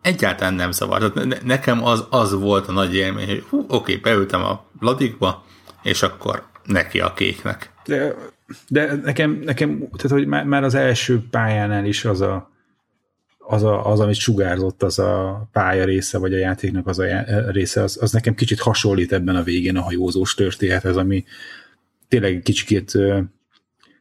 [0.03, 1.12] egyáltalán nem zavar.
[1.44, 5.44] Nekem az, az volt a nagy élmény, hogy hú, oké, beültem a ladikba,
[5.82, 7.72] és akkor neki a kéknek.
[7.84, 8.14] De,
[8.68, 12.51] de nekem, nekem, tehát hogy már, már az első pályánál is az a,
[13.38, 17.51] az, a, az, amit sugárzott, az a pálya része, vagy a játéknak az a já-
[17.51, 21.24] része, az, az nekem kicsit hasonlít ebben a végén a hajózós történethez, ami
[22.09, 22.90] tényleg kicsit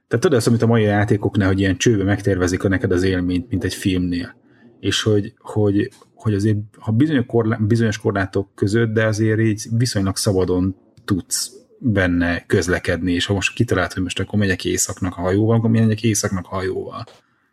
[0.10, 3.50] tehát tudod azt, amit a mai játékoknál, hogy ilyen csőbe megtervezik a neked az élményt,
[3.50, 4.36] mint egy filmnél
[4.80, 10.18] és hogy, hogy, hogy azért ha bizonyos, korlá, bizonyos korlátok között, de azért így viszonylag
[10.18, 10.76] szabadon
[11.06, 15.70] tudsz benne közlekedni, és ha most kitalált, hogy most akkor megyek éjszaknak a hajóval, akkor
[15.70, 17.06] megyek éjszaknak a hajóval.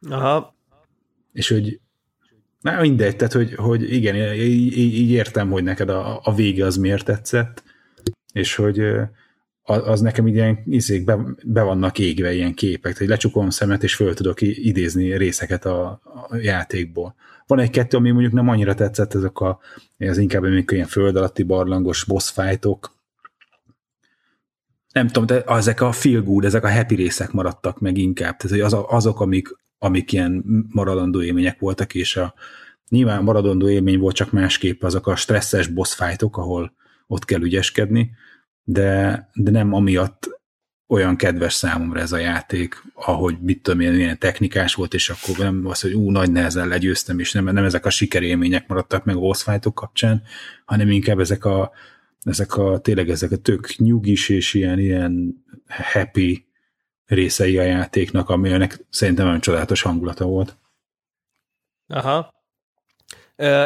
[0.09, 0.55] Aha.
[1.33, 1.81] És hogy
[2.61, 6.77] na mindegy, tehát hogy, hogy igen, így, így értem, hogy neked a, a vége az
[6.77, 7.63] miért tetszett,
[8.33, 8.83] és hogy
[9.67, 14.15] az nekem ilyen izék be, be vannak égve ilyen képek, hogy lecsukom szemet, és föl
[14.15, 16.01] tudok idézni részeket a,
[16.31, 17.15] a játékból.
[17.47, 19.59] Van egy-kettő, ami mondjuk nem annyira tetszett, ezek a,
[19.97, 22.95] ez inkább még ilyen föld alatti barlangos boss fightok.
[24.93, 28.37] Nem tudom, de ezek a feel good, ezek a happy részek maradtak meg inkább.
[28.37, 29.49] Tehát, hogy az, azok, amik,
[29.79, 32.35] amik ilyen maradandó élmények voltak, és a,
[32.89, 36.73] nyilván maradandó élmény volt, csak másképp azok a stresszes boss fightok, ahol
[37.07, 38.11] ott kell ügyeskedni,
[38.69, 40.29] de, de nem amiatt
[40.89, 45.37] olyan kedves számomra ez a játék, ahogy mit tudom én, ilyen technikás volt, és akkor
[45.39, 49.17] nem az, hogy ú, nagy nehezen legyőztem, és nem, nem ezek a sikerélmények maradtak meg
[49.17, 50.23] a boss kapcsán,
[50.65, 51.73] hanem inkább ezek a,
[52.23, 56.47] ezek a tényleg ezek a tök nyugis és ilyen, ilyen happy
[57.05, 60.57] részei a játéknak, aminek szerintem nagyon csodálatos hangulata volt.
[61.87, 62.36] Aha.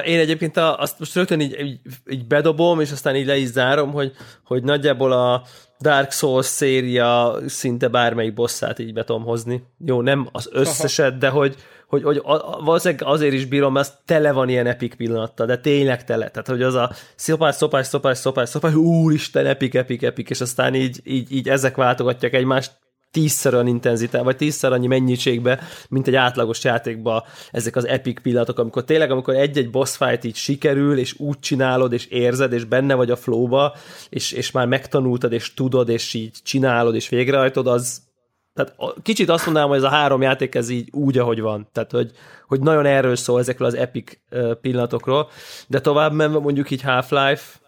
[0.04, 3.92] Én egyébként azt most rögtön így, így, így bedobom, és aztán így le is zárom,
[3.92, 4.12] hogy,
[4.44, 5.42] hogy nagyjából a
[5.80, 9.62] Dark Souls széria szinte bármelyik bosszát így be tudom hozni.
[9.86, 11.56] Jó, nem az összeset, de hogy,
[11.86, 12.22] hogy, hogy
[12.64, 16.28] valószínűleg azért is bírom, mert az tele van ilyen epic pillanattal, de tényleg tele.
[16.28, 20.74] Tehát, hogy az a szopás, szopás, szopás, szopás, szopás, úristen, epic, epic, epic, és aztán
[20.74, 22.72] így, így, így ezek váltogatják egymást
[23.10, 28.58] tízszer olyan intenzitás, vagy tízszer annyi mennyiségbe, mint egy átlagos játékban ezek az epic pillanatok,
[28.58, 32.94] amikor tényleg, amikor egy-egy boss fight így sikerül, és úgy csinálod, és érzed, és benne
[32.94, 33.74] vagy a flowba,
[34.08, 38.08] és, és már megtanultad, és tudod, és így csinálod, és végrehajtod, az
[38.54, 41.68] tehát kicsit azt mondanám, hogy ez a három játék ez így úgy, ahogy van.
[41.72, 42.10] Tehát, hogy,
[42.46, 44.18] hogy nagyon erről szól ezekről az epic
[44.60, 45.28] pillanatokról,
[45.66, 47.59] de tovább menve mondjuk így Half-Life,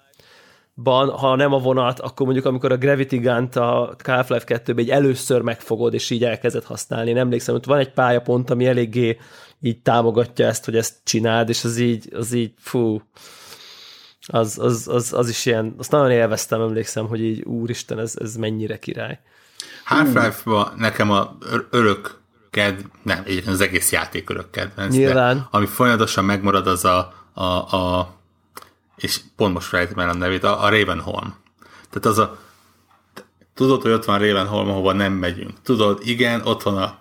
[0.83, 4.91] ban, ha nem a vonat, akkor mondjuk amikor a Gravity Gun-t a Half-Life 2 egy
[4.91, 7.11] először megfogod, és így elkezded használni.
[7.11, 9.19] Én emlékszem, hogy van egy pályapont, ami eléggé
[9.61, 13.03] így támogatja ezt, hogy ezt csináld, és az így, az így, fú,
[14.27, 18.37] az, az, az, az is ilyen, azt nagyon élveztem, emlékszem, hogy így úristen, ez, ez
[18.37, 19.21] mennyire király.
[19.85, 21.37] Half-Life-ban nekem a
[21.71, 22.21] örök
[22.51, 25.37] ked, nem, az egész játék örök kedvenc, Nyilván.
[25.37, 27.43] De, ami folyamatosan megmarad, az a, a,
[27.77, 28.15] a
[28.97, 31.35] és pont most fejtem el a nevét, a, a Ravenholm.
[31.91, 32.39] Tehát az a,
[33.55, 35.63] tudod, hogy ott van Ravenholm, ahova nem megyünk.
[35.63, 36.99] Tudod, igen, ott van a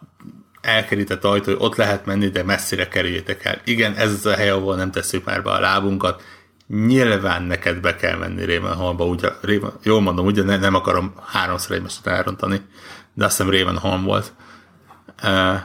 [0.61, 3.61] elkerített ajtó, hogy ott lehet menni, de messzire kerüljétek el.
[3.65, 6.23] Igen, ez az a hely, ahol nem tesszük már be a lábunkat.
[6.67, 11.75] Nyilván neked be kell menni Ravenholmba, ugye, Raven, jól mondom, ugye ne, nem akarom háromszor
[11.75, 12.61] egymást elrontani,
[13.13, 14.33] de azt hiszem Ravenholm volt.
[15.23, 15.59] Uh,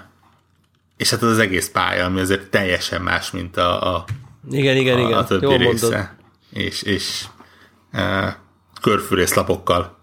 [0.97, 4.05] és hát az, az egész pálya, ami azért teljesen más, mint a, a
[4.51, 5.19] igen, igen, a, igen.
[5.19, 5.87] a többi Jól része.
[5.87, 6.16] Mondod
[6.57, 7.27] és, és
[7.91, 8.39] e,
[8.81, 9.99] körfűrészlapokkal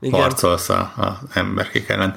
[0.00, 0.20] Igen.
[0.20, 2.14] harcolsz a, a emberkék ellen.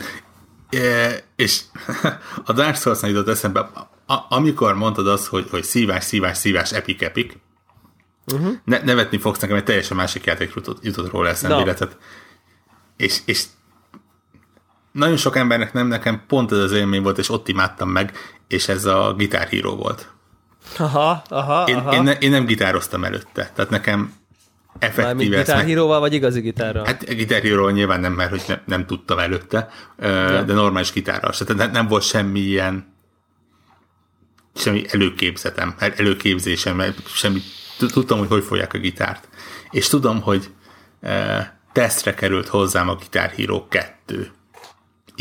[0.70, 1.62] E, és
[2.46, 3.60] a Dark souls jutott eszembe,
[4.06, 7.38] a, amikor mondtad azt, hogy, hogy szívás, szívás, szívás, epik, epik,
[8.34, 8.54] uh-huh.
[8.64, 11.86] ne, nevetni fogsz nekem, egy teljesen másik játék jutott, jutott róla eszembe, no.
[12.98, 13.44] és, és
[14.92, 18.68] nagyon sok embernek nem, nekem pont ez az élmény volt, és ott imádtam meg, és
[18.68, 20.11] ez a Guitar Hero volt.
[20.78, 21.94] Aha, aha, én, aha.
[21.94, 24.14] Én, ne, én nem gitároztam előtte, tehát nekem
[24.80, 25.38] effektíve...
[25.38, 26.86] gitárhíróval, vagy igazi gitárral?
[26.86, 30.44] Hát gitárhíróval nyilván nem, mert hogy nem, nem tudtam előtte, ja.
[30.44, 31.46] de normális gitárral se.
[31.46, 32.94] Tehát nem volt semmi ilyen
[34.56, 37.42] semmi előképzetem, előképzésem, semmi,
[37.78, 39.28] tudtam, hogy hogy fogják a gitárt.
[39.70, 40.52] És tudom, hogy
[41.02, 44.32] e, tesztre került hozzám a Guitar Hero 2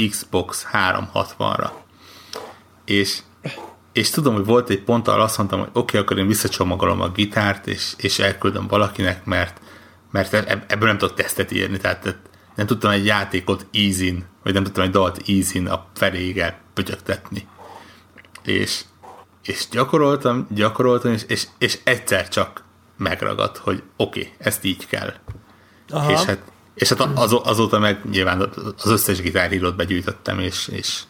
[0.09, 1.71] Xbox 360-ra.
[2.85, 3.19] És
[3.93, 7.01] és tudom, hogy volt egy pont, ahol azt mondtam, hogy oké, okay, akkor én visszacsomagolom
[7.01, 9.61] a gitárt, és, és elküldöm valakinek, mert,
[10.11, 10.33] mert
[10.73, 12.17] ebből nem tudok tesztet írni, tehát
[12.55, 17.49] nem tudtam egy játékot easy vagy nem tudtam egy dalt easy a feléig elpötyögtetni.
[18.43, 18.85] És,
[19.43, 22.65] és gyakoroltam, gyakoroltam, és, és, és egyszer csak
[22.97, 25.15] megragadt, hogy oké, okay, ezt így kell.
[25.89, 26.13] Aha.
[26.13, 26.43] És hát,
[26.75, 28.41] és hát az, azóta meg nyilván
[28.77, 31.03] az összes gitárhírót begyűjtöttem, és, és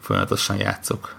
[0.00, 1.16] folyamatosan játszok.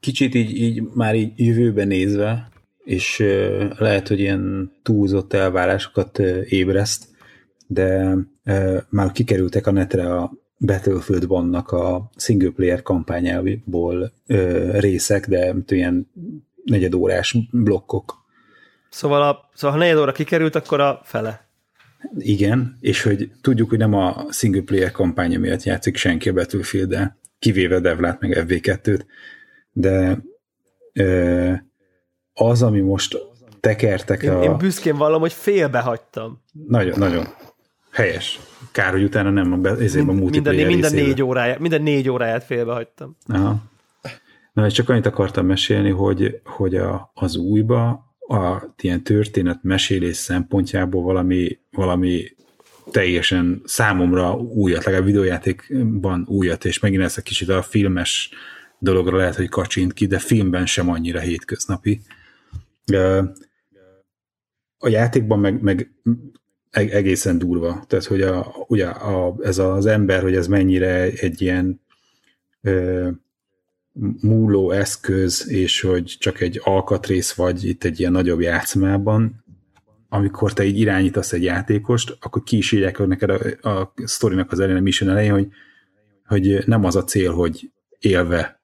[0.00, 2.48] Kicsit így, így már így jövőbe nézve,
[2.84, 3.18] és
[3.78, 7.04] lehet, hogy ilyen túlzott elvárásokat ébreszt,
[7.66, 8.16] de
[8.88, 14.12] már kikerültek a netre a Battlefield vannak a single player kampányából
[14.72, 16.10] részek, de ilyen
[16.64, 18.22] negyedórás blokkok.
[18.90, 21.48] Szóval, a, szóval ha negyed óra kikerült, akkor a fele.
[22.18, 27.12] Igen, és hogy tudjuk, hogy nem a single player kampánya miatt játszik senki a battlefield
[27.38, 29.00] kivéve Devlát meg FV2-t,
[29.74, 30.22] de
[32.32, 33.18] az, ami most
[33.60, 34.42] tekertek én, a...
[34.42, 36.42] Én büszkén vallom, hogy félbehagytam.
[36.68, 37.26] Nagyon, nagyon.
[37.90, 38.40] Helyes.
[38.72, 42.44] Kár, hogy utána nem a, ezért Mind, a minden, minden, négy óráját, minden négy óráját
[42.44, 43.16] félbehagytam.
[43.26, 43.56] Aha.
[44.52, 47.86] Na, és csak annyit akartam mesélni, hogy, hogy a, az újba
[48.28, 52.24] a ilyen történet mesélés szempontjából valami, valami
[52.90, 58.30] teljesen számomra újat, legalább videójátékban újat, és megint ez a kicsit a filmes
[58.78, 62.00] dologra lehet, hogy kacsint ki, de filmben sem annyira hétköznapi.
[64.78, 65.90] A játékban meg, meg
[66.70, 67.84] egészen durva.
[67.86, 71.80] Tehát, hogy a, ugye a, ez az ember, hogy ez mennyire egy ilyen
[72.60, 73.08] ö,
[74.20, 79.44] múló eszköz, és hogy csak egy alkatrész vagy itt egy ilyen nagyobb játszmában,
[80.08, 84.58] amikor te így irányítasz egy játékost, akkor ki is írják neked a, a sztorinak az
[84.58, 85.48] elején, a mission elején, hogy,
[86.24, 88.62] hogy nem az a cél, hogy élve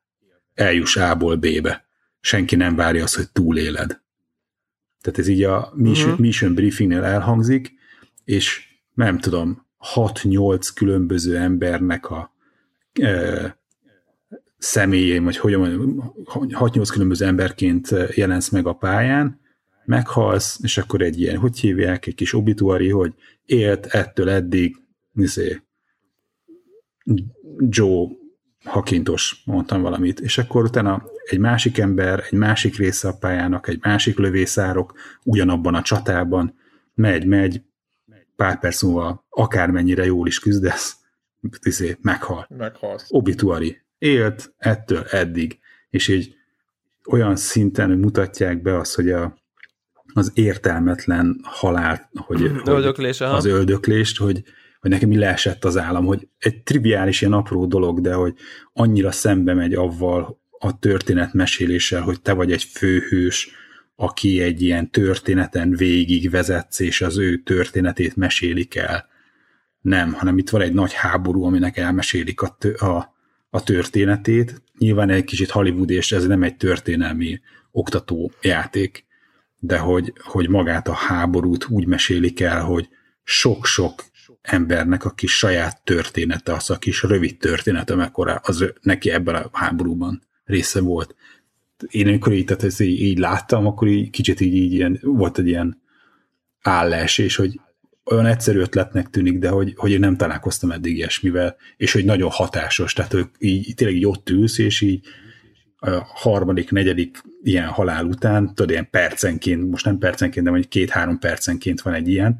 [0.54, 1.84] eljuss A-ból B-be.
[2.20, 4.00] Senki nem várja azt, hogy túléled.
[5.00, 6.24] Tehát ez így a mission, uh-huh.
[6.24, 7.72] mission briefingnél elhangzik,
[8.24, 12.34] és nem tudom, 6-8 különböző embernek a
[12.92, 13.58] e,
[14.58, 19.40] személyén, vagy hogy mondjam, 6-8 különböző emberként jelensz meg a pályán,
[19.84, 23.14] meghalsz, és akkor egy ilyen, hogy hívják, egy kis obituari, hogy
[23.46, 24.76] élt ettől eddig,
[25.12, 25.62] nézé,
[27.68, 28.08] Joe
[28.64, 33.78] hakintos, mondtam valamit, és akkor utána egy másik ember, egy másik része a pályának, egy
[33.82, 36.54] másik lövészárok ugyanabban a csatában
[36.94, 37.62] megy, megy,
[38.36, 40.96] pár perc múlva akármennyire jól is küzdesz,
[41.60, 42.46] tiszé, meghal.
[42.56, 43.06] Meghalsz.
[43.08, 43.82] Obituari.
[43.98, 45.58] Élt ettől eddig.
[45.90, 46.34] És így
[47.10, 49.38] olyan szinten mutatják be azt, hogy a,
[50.14, 54.42] az értelmetlen halál, hogy, Öldöklés, hogy az öldöklést, hogy,
[54.80, 58.34] hogy nekem mi leesett az állam, hogy egy triviális ilyen apró dolog, de hogy
[58.72, 63.50] annyira szembe megy avval a történet meséléssel, hogy te vagy egy főhős,
[63.96, 69.08] aki egy ilyen történeten végig vezetsz, és az ő történetét mesélik el.
[69.80, 73.14] Nem, hanem itt van egy nagy háború, aminek elmesélik a, a,
[73.50, 74.62] a történetét.
[74.78, 79.04] Nyilván egy kicsit Hollywood, és ez nem egy történelmi oktató játék,
[79.58, 82.88] de hogy, hogy magát a háborút úgy mesélik el, hogy
[83.22, 84.04] sok-sok
[84.52, 89.50] embernek a kis saját története, az a kis rövid története, mekkora az neki ebben a
[89.52, 91.14] háborúban része volt.
[91.88, 95.38] Én amikor így, tehát ezt így, így láttam, akkor így kicsit így, így ilyen, volt
[95.38, 95.80] egy ilyen
[97.16, 97.60] és hogy
[98.04, 102.30] olyan egyszerű ötletnek tűnik, de hogy, hogy én nem találkoztam eddig ilyesmivel, és hogy nagyon
[102.30, 105.06] hatásos, tehát hogy így, tényleg így ott ülsz, és így
[105.76, 111.18] a harmadik, negyedik ilyen halál után, tudod, ilyen percenként, most nem percenként, de mondjuk két-három
[111.18, 112.38] percenként van egy ilyen,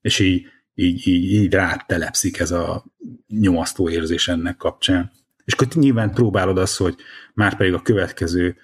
[0.00, 0.46] és így,
[0.80, 2.84] így, így, így rád telepszik ez a
[3.28, 5.10] nyomasztó érzés ennek kapcsán.
[5.44, 6.94] És akkor nyilván próbálod azt, hogy
[7.34, 8.56] már pedig a következő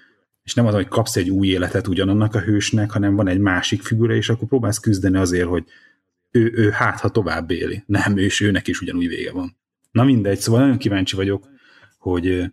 [0.47, 3.83] és nem az, hogy kapsz egy új életet ugyanannak a hősnek, hanem van egy másik
[3.83, 5.64] figura, és akkor próbálsz küzdeni azért, hogy
[6.31, 7.83] ő, ő hát, ha tovább éli.
[7.87, 9.57] Nem, ő, és őnek is ugyanúgy vége van.
[9.91, 11.49] Na mindegy, szóval nagyon kíváncsi vagyok,
[11.99, 12.53] hogy,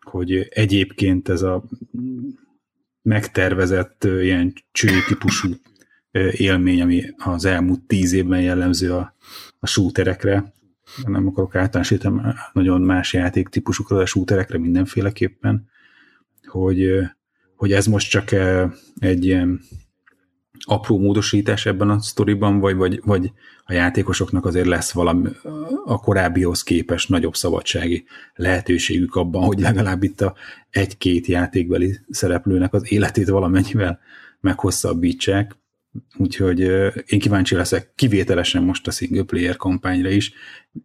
[0.00, 1.64] hogy egyébként ez a
[3.02, 4.52] megtervezett ilyen
[5.06, 5.48] típusú
[6.30, 9.14] élmény, ami az elmúlt tíz évben jellemző a,
[9.58, 10.52] a shooterekre,
[11.06, 12.20] nem akarok általánosítani
[12.52, 15.68] nagyon más játéktípusukra, a shooterekre mindenféleképpen,
[16.46, 17.00] hogy,
[17.56, 18.32] hogy ez most csak
[18.98, 19.60] egy ilyen
[20.66, 23.32] apró módosítás ebben a sztoriban, vagy, vagy, vagy
[23.64, 25.28] a játékosoknak azért lesz valami
[25.84, 28.04] a korábbihoz képest nagyobb szabadsági
[28.34, 30.34] lehetőségük abban, hogy legalább itt a
[30.70, 34.00] egy-két játékbeli szereplőnek az életét valamennyivel
[34.40, 35.56] meghosszabbítsák.
[36.16, 36.60] Úgyhogy
[37.06, 40.32] én kíváncsi leszek kivételesen most a single player kampányra is.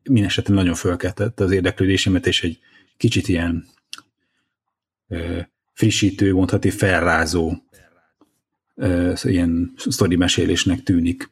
[0.03, 2.59] Mindenesetre nagyon fölkeltett az érdeklődésemet, és egy
[2.97, 3.65] kicsit ilyen
[5.07, 7.53] eh, frissítő, mondhatni felrázó
[9.23, 11.31] ilyen sztori mesélésnek tűnik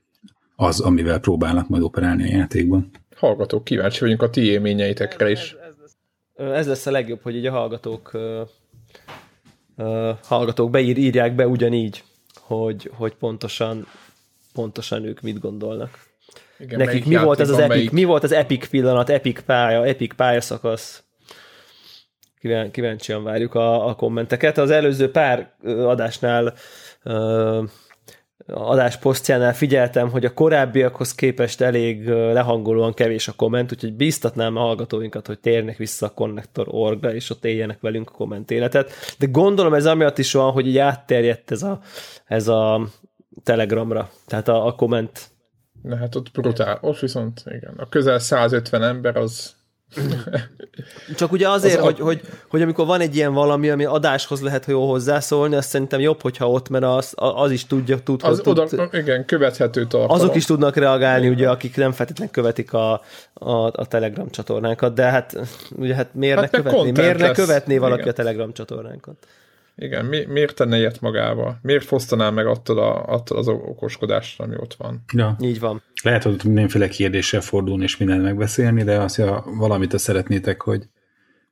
[0.56, 2.90] az, amivel próbálnak majd operálni a játékban.
[3.16, 5.40] Hallgatók, kíváncsi vagyunk a ti élményeitekre is.
[5.40, 8.48] Ez, ez, lesz, ez lesz a legjobb, hogy így a hallgatók uh,
[9.76, 12.04] uh, hallgatók beír, írják be ugyanígy,
[12.48, 13.88] hogy, hogy pontosan
[14.54, 16.00] pontosan ők mit gondolnak.
[16.60, 17.92] Igen, Nekik mi volt ez az epic, melyik...
[17.92, 21.04] mi volt az epic pillanat, epic pálya, epic pályaszakasz?
[22.72, 24.58] kíváncsian várjuk a, a kommenteket.
[24.58, 26.54] Az előző pár adásnál
[28.46, 34.60] adás posztjánál figyeltem, hogy a korábbiakhoz képest elég lehangolóan kevés a komment, úgyhogy bíztatnám a
[34.60, 38.92] hallgatóinkat, hogy térnek vissza a Connector.org-ra, és ott éljenek velünk a komment életet.
[39.20, 41.80] De gondolom ez amiatt is van, hogy így átterjedt ez a,
[42.26, 42.88] ez a
[43.44, 45.30] Telegramra, tehát a, a komment.
[45.82, 46.78] Na hát ott brutál.
[46.82, 49.56] Ott viszont igen, a közel 150 ember az
[51.16, 52.04] csak ugye azért, az hogy, a...
[52.04, 56.22] hogy, hogy amikor van egy ilyen valami, ami adáshoz lehet jó hozzászólni, azt szerintem jobb,
[56.22, 60.10] hogyha ott, mert az, az is tudja, tud, az tud, oda, igen, követhető tartalom.
[60.10, 61.38] Azok is tudnak reagálni, igen.
[61.38, 63.02] ugye, akik nem feltétlenül követik a,
[63.34, 65.38] a, a Telegram csatornánkat, de hát
[65.76, 68.14] ugye hát miért hát ne követni, miért ne követné valaki igen.
[68.14, 69.28] a Telegram csatornánkat?
[69.80, 71.60] Igen, mi, miért tenne ilyet magával?
[71.62, 75.04] Miért fosztaná meg attól, a, attól az okoskodástól, ami ott van?
[75.14, 75.36] Ja.
[75.40, 75.82] Így van.
[76.04, 80.90] Lehet, hogy mindenféle kérdéssel fordulni és mindent megbeszélni, de azt, ha valamit azt szeretnétek, hogy,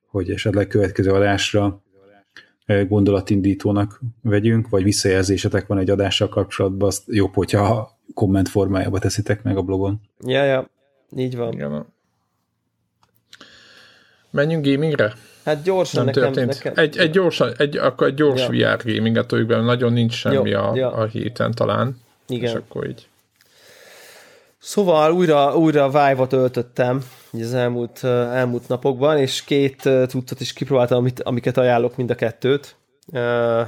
[0.08, 1.84] hogy esetleg következő adásra
[2.88, 9.58] gondolatindítónak vegyünk, vagy visszajelzésetek van egy adással kapcsolatban, azt jobb, hogyha komment formájába teszitek meg
[9.58, 10.02] a blogon.
[10.26, 10.70] Ja, ja,
[11.16, 11.54] így van.
[11.54, 11.94] Igen.
[14.32, 15.14] Menjünk gamingre?
[15.46, 16.64] Hát gyorsan Nem nekem, történt.
[16.64, 16.84] nekem...
[16.84, 18.78] Egy, egy, gyorsan, egy, akkor egy gyors Ja.
[18.78, 20.92] VR gaminget toljuk be, nagyon nincs semmi Jó, a, ja.
[20.92, 22.02] a héten talán.
[22.28, 22.50] Igen.
[22.50, 23.08] És akkor így.
[24.58, 31.22] Szóval újra, újra Vive-ot öltöttem az elmúlt, elmúlt napokban, és két cuccot is kipróbáltam, amit,
[31.22, 32.76] amiket ajánlok mind a kettőt.
[33.06, 33.68] Uh,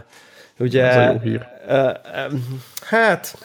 [0.59, 1.47] ugye, Ez a jó hír.
[1.67, 1.91] Uh,
[2.81, 3.37] hát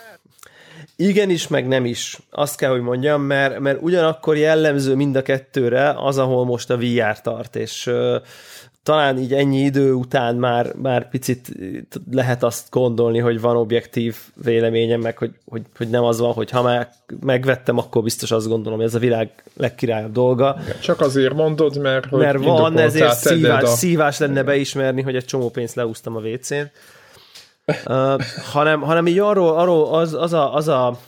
[1.09, 2.19] igenis, meg nem is.
[2.31, 6.77] Azt kell, hogy mondjam, mert, mert ugyanakkor jellemző mind a kettőre az, ahol most a
[6.77, 8.17] VR tart, és uh,
[8.83, 11.53] talán így ennyi idő után már, már picit
[12.11, 16.51] lehet azt gondolni, hogy van objektív véleményem, meg hogy, hogy, hogy nem az van, hogy
[16.51, 16.89] ha már
[17.21, 20.57] megvettem, akkor biztos azt gondolom, hogy ez a világ legkirályabb dolga.
[20.81, 23.67] Csak azért mondod, mert hogy Mert van, ezért szívás, a...
[23.67, 26.71] szívás lenne beismerni, hogy egy csomó pénzt leúztam a WC-n.
[27.87, 30.99] Uh, hanem, hanem így arról, arról az, az, a, az a,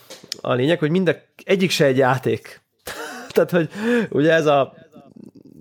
[0.41, 2.63] a lényeg, hogy mind egyik se egy játék.
[3.35, 3.69] Tehát, hogy
[4.11, 4.75] ugye ez a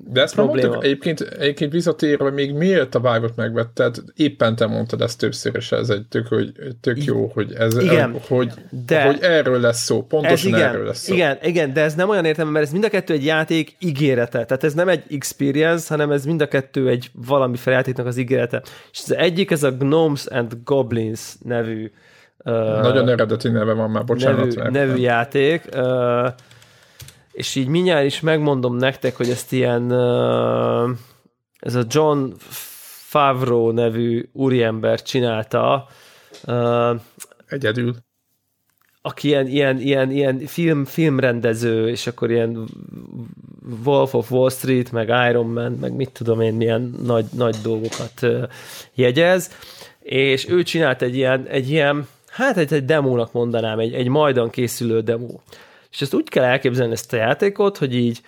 [0.07, 0.67] De ezt probléma.
[0.67, 5.71] mondtuk, egyébként, egyébként visszatérve, még miért a Vive-ot megvetted, éppen te mondtad ezt többször, és
[5.71, 6.51] ez egy tök, hogy,
[6.81, 8.51] tök jó, hogy, ez, Igen, hogy,
[8.85, 11.13] de- hogy erről lesz szó, ez pontosan igen, erről lesz szó.
[11.13, 14.45] igen, igen, de ez nem olyan értelme, mert ez mind a kettő egy játék ígérete.
[14.45, 18.61] Tehát ez nem egy experience, hanem ez mind a kettő egy valami feljátéknak az ígérete.
[18.91, 21.91] És az egyik, ez a Gnomes and Goblins nevű
[22.45, 24.55] uh, Nagyon eredeti neve van már, bocsánat.
[24.55, 26.27] nevű, nevű játék, uh,
[27.33, 29.91] és így mindjárt is megmondom nektek, hogy ezt ilyen
[31.59, 32.31] ez a John
[33.09, 35.87] Favreau nevű úriember csinálta,
[37.47, 37.95] Egyedül.
[39.01, 42.67] aki ilyen, ilyen, ilyen, ilyen film, filmrendező, és akkor ilyen
[43.85, 48.25] Wolf of Wall Street, meg Iron Man, meg mit tudom én, milyen nagy, nagy dolgokat
[48.93, 49.51] jegyez,
[49.99, 54.49] és ő csinált egy ilyen, egy ilyen hát egy, egy demónak mondanám, egy, egy majdan
[54.49, 55.39] készülő demo.
[55.93, 58.21] És ezt úgy kell elképzelni ezt a játékot, hogy így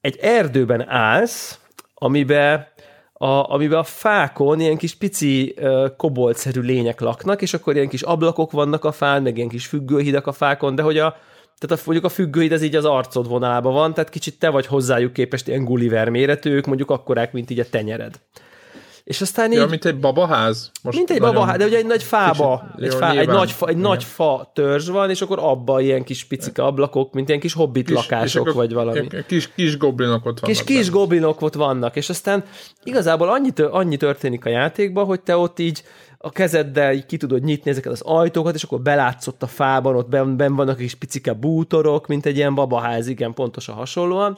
[0.00, 1.58] egy erdőben állsz,
[1.94, 2.66] amiben
[3.12, 8.02] a, amiben a fákon ilyen kis pici uh, koboltszerű lények laknak, és akkor ilyen kis
[8.02, 11.16] ablakok vannak a fán, meg ilyen kis függőhidak a fákon, de hogy a,
[11.58, 14.66] tehát a, mondjuk a függőhíd az így az arcod vonalában van, tehát kicsit te vagy
[14.66, 18.20] hozzájuk képest ilyen Gulliver méretű, ők mondjuk akkorák, mint így a tenyered.
[19.12, 19.58] És aztán így...
[19.58, 20.70] Ja, mint egy babaház.
[20.82, 23.16] Most Mint egy nagyon- babaház, de ugye egy nagy fába, Kicsit- egy, jó, fá, egy,
[23.16, 23.34] nyilván.
[23.36, 23.88] nagy fa, egy Igen.
[23.88, 27.86] nagy fa törzs van, és akkor abban ilyen kis picike ablakok, mint ilyen kis hobbit
[27.86, 29.06] Kis- lakások, vagy valami.
[29.26, 30.56] Kis, kis goblinok ott vannak.
[30.56, 30.98] Kis, kis benne.
[30.98, 32.44] goblinok ott vannak, és aztán
[32.84, 35.82] igazából annyi, annyi történik a játékban, hogy te ott így
[36.18, 40.08] a kezeddel így ki tudod nyitni ezeket az ajtókat, és akkor belátszott a fában, ott
[40.08, 44.36] ben, ben vannak kis picike bútorok, mint egy ilyen babaház, igen, pontosan hasonlóan.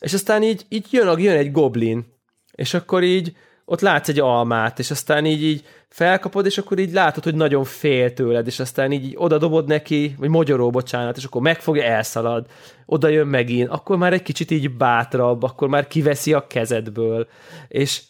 [0.00, 2.04] És aztán így, így jön, jön egy goblin,
[2.52, 3.32] és akkor így
[3.64, 7.64] ott látsz egy almát, és aztán így, így felkapod, és akkor így látod, hogy nagyon
[7.64, 11.82] fél tőled, és aztán így, így oda dobod neki, vagy mogyoró, bocsánat, és akkor megfogja,
[11.82, 12.46] elszalad,
[12.86, 17.28] oda jön megint, akkor már egy kicsit így bátrabb, akkor már kiveszi a kezedből,
[17.68, 18.02] és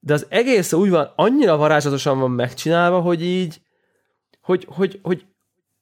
[0.00, 3.60] de az egész úgy van, annyira varázslatosan van megcsinálva, hogy így,
[4.40, 5.26] hogy, hogy, hogy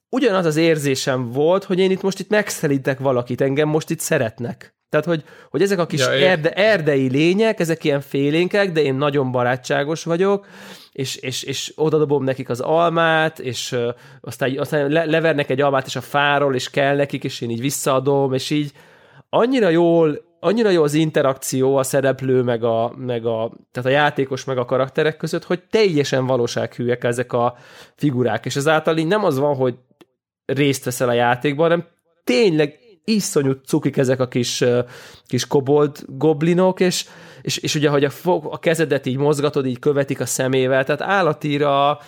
[0.09, 4.74] ugyanaz az érzésem volt, hogy én itt most itt megszelítek valakit, engem most itt szeretnek.
[4.89, 8.95] Tehát, hogy, hogy ezek a kis Ja, erde, erdei lények, ezek ilyen félénkek, de én
[8.95, 10.47] nagyon barátságos vagyok,
[10.91, 13.89] és, és, és odadobom nekik az almát, és ö,
[14.21, 17.61] aztán, aztán le, levernek egy almát is a fáról, és kell nekik, és én így
[17.61, 18.71] visszaadom, és így
[19.29, 24.43] annyira jól, annyira jó az interakció a szereplő, meg a, meg a, tehát a játékos,
[24.43, 27.57] meg a karakterek között, hogy teljesen valósághűek ezek a
[27.95, 29.75] figurák, és ezáltal így nem az van, hogy
[30.45, 31.87] részt veszel a játékban, hanem
[32.23, 34.63] tényleg iszonyú cukik ezek a kis,
[35.27, 37.05] kis kobold goblinok, és,
[37.41, 41.01] és, és ugye, hogy a, fog, a kezedet így mozgatod, így követik a szemével, tehát
[41.01, 41.99] állatira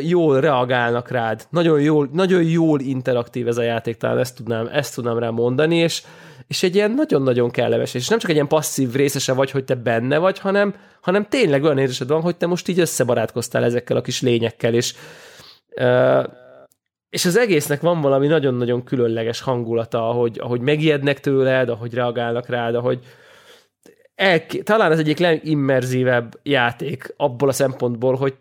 [0.00, 1.46] jól reagálnak rád.
[1.50, 5.76] Nagyon jól, nagyon jól interaktív ez a játék, talán ezt tudnám, ezt tudnám rá mondani,
[5.76, 6.02] és,
[6.46, 9.74] és egy ilyen nagyon-nagyon kellemes, és nem csak egy ilyen passzív részese vagy, hogy te
[9.74, 14.00] benne vagy, hanem, hanem tényleg olyan érzésed van, hogy te most így összebarátkoztál ezekkel a
[14.00, 14.94] kis lényekkel, és
[15.74, 16.22] ö,
[17.14, 22.74] és az egésznek van valami nagyon-nagyon különleges hangulata, ahogy, ahogy megijednek tőled, ahogy reagálnak rád,
[22.74, 22.98] ahogy
[24.14, 28.34] el, talán az egyik legimmerzívebb játék abból a szempontból, hogy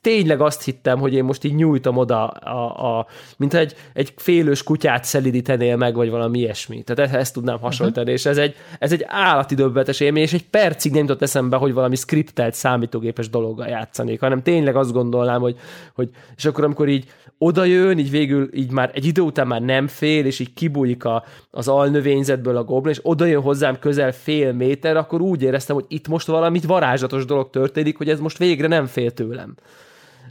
[0.00, 3.06] tényleg azt hittem, hogy én most így nyújtom oda, a, a,
[3.36, 6.82] mint egy, egy félős kutyát szelidítenél meg, vagy valami ilyesmi.
[6.82, 8.18] Tehát ezt tudnám hasonlítani, uh-huh.
[8.18, 11.72] és ez egy, ez egy állati döbbetes élmény, és egy percig nem jutott eszembe, hogy
[11.72, 15.56] valami skriptelt számítógépes dologgal játszanék, hanem tényleg azt gondolnám, hogy,
[15.94, 17.04] hogy és akkor amikor így
[17.44, 21.04] oda jön, így végül így már egy idő után már nem fél, és így kibújik
[21.04, 25.74] a, az alnövényzetből a goblin, és oda jön hozzám közel fél méter, akkor úgy éreztem,
[25.74, 29.54] hogy itt most valamit varázslatos dolog történik, hogy ez most végre nem fél tőlem.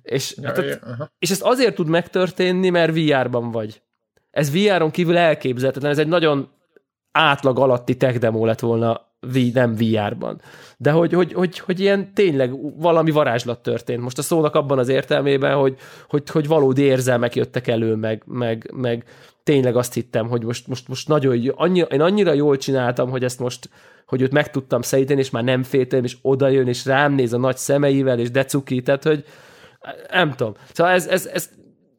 [0.01, 3.81] És, ja, ja, és ezt azért tud megtörténni, mert VR-ban vagy.
[4.31, 6.49] Ez VR-on kívül elképzelhetetlen, ez egy nagyon
[7.11, 9.09] átlag alatti tech demo lett volna
[9.53, 10.41] nem VR-ban.
[10.77, 14.01] De hogy, hogy, hogy, hogy ilyen tényleg valami varázslat történt.
[14.01, 15.77] Most a szónak abban az értelmében, hogy,
[16.09, 19.05] hogy, hogy valódi érzelmek jöttek elő, meg, meg, meg
[19.43, 23.39] tényleg azt hittem, hogy most, most, most nagyon, annyira, én annyira jól csináltam, hogy ezt
[23.39, 23.69] most,
[24.05, 27.33] hogy őt meg tudtam szejteni, és már nem féltem, és oda jön, és rám néz
[27.33, 29.25] a nagy szemeivel, és decuki, tehát, hogy
[30.11, 30.53] nem tudom.
[30.73, 31.49] Szóval ez, ez, ez,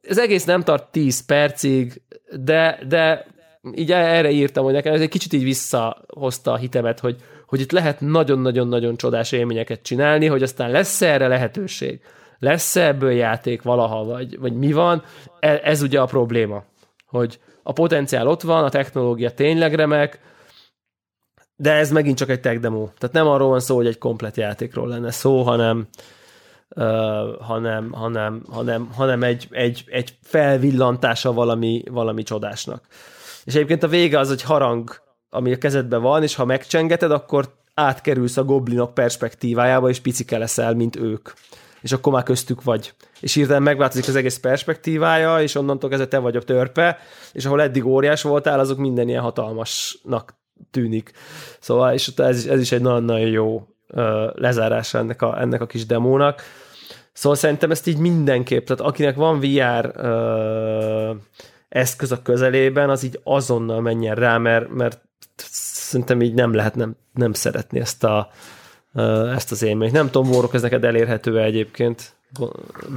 [0.02, 2.02] ez egész nem tart 10 percig,
[2.40, 3.26] de, de
[3.70, 7.72] így erre írtam, hogy nekem ez egy kicsit így visszahozta a hitemet, hogy, hogy itt
[7.72, 12.00] lehet nagyon-nagyon-nagyon csodás élményeket csinálni, hogy aztán lesz erre lehetőség.
[12.38, 15.02] lesz -e ebből játék valaha, vagy, vagy mi van?
[15.40, 16.64] Ez, ez ugye a probléma,
[17.06, 20.20] hogy a potenciál ott van, a technológia tényleg remek,
[21.56, 22.88] de ez megint csak egy tech demo.
[22.98, 25.86] Tehát nem arról van szó, hogy egy komplet játékról lenne szó, hanem,
[26.68, 26.84] uh,
[27.40, 32.86] hanem, hanem, hanem, hanem egy, egy, egy felvillantása valami, valami csodásnak.
[33.44, 34.90] És egyébként a vége az egy harang,
[35.30, 40.74] ami a kezedben van, és ha megcsengeted, akkor átkerülsz a goblinok perspektívájába, és picike leszel,
[40.74, 41.30] mint ők.
[41.80, 42.94] És akkor már köztük vagy.
[43.20, 46.98] És hirtelen megváltozik az egész perspektívája, és onnantól kezdve te vagy a törpe,
[47.32, 50.34] és ahol eddig óriás voltál, azok minden ilyen hatalmasnak
[50.70, 51.12] tűnik.
[51.60, 53.66] Szóval, és ez, ez is egy nagyon-nagyon jó
[54.34, 56.42] lezárása ennek a, ennek a kis demónak.
[57.12, 61.16] Szóval szerintem ezt így mindenképp, tehát akinek van VR uh,
[61.72, 65.00] eszköz a közelében, az így azonnal menjen rá, mert, mert
[65.36, 68.30] szerintem így nem lehet nem, nem szeretni ezt, a,
[69.34, 69.92] ezt az élményt.
[69.92, 72.16] Nem tudom, Mórok, ez neked elérhető -e egyébként?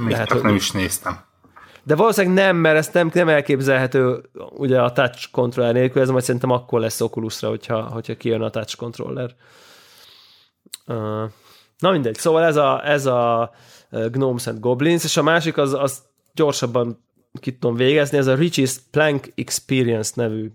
[0.08, 0.42] Lehet, hogy...
[0.42, 1.24] nem is néztem.
[1.82, 6.24] De valószínűleg nem, mert ezt nem, nem elképzelhető ugye a touch controller nélkül, ez majd
[6.24, 9.34] szerintem akkor lesz Oculusra, hogyha, hogyha kijön a touch controller.
[11.78, 13.50] Na mindegy, szóval ez a, ez a
[13.90, 16.02] Gnomes and Goblins, és a másik az, az
[16.34, 17.05] gyorsabban
[17.40, 20.50] ki tudom végezni, ez a Richie's Plank Experience nevű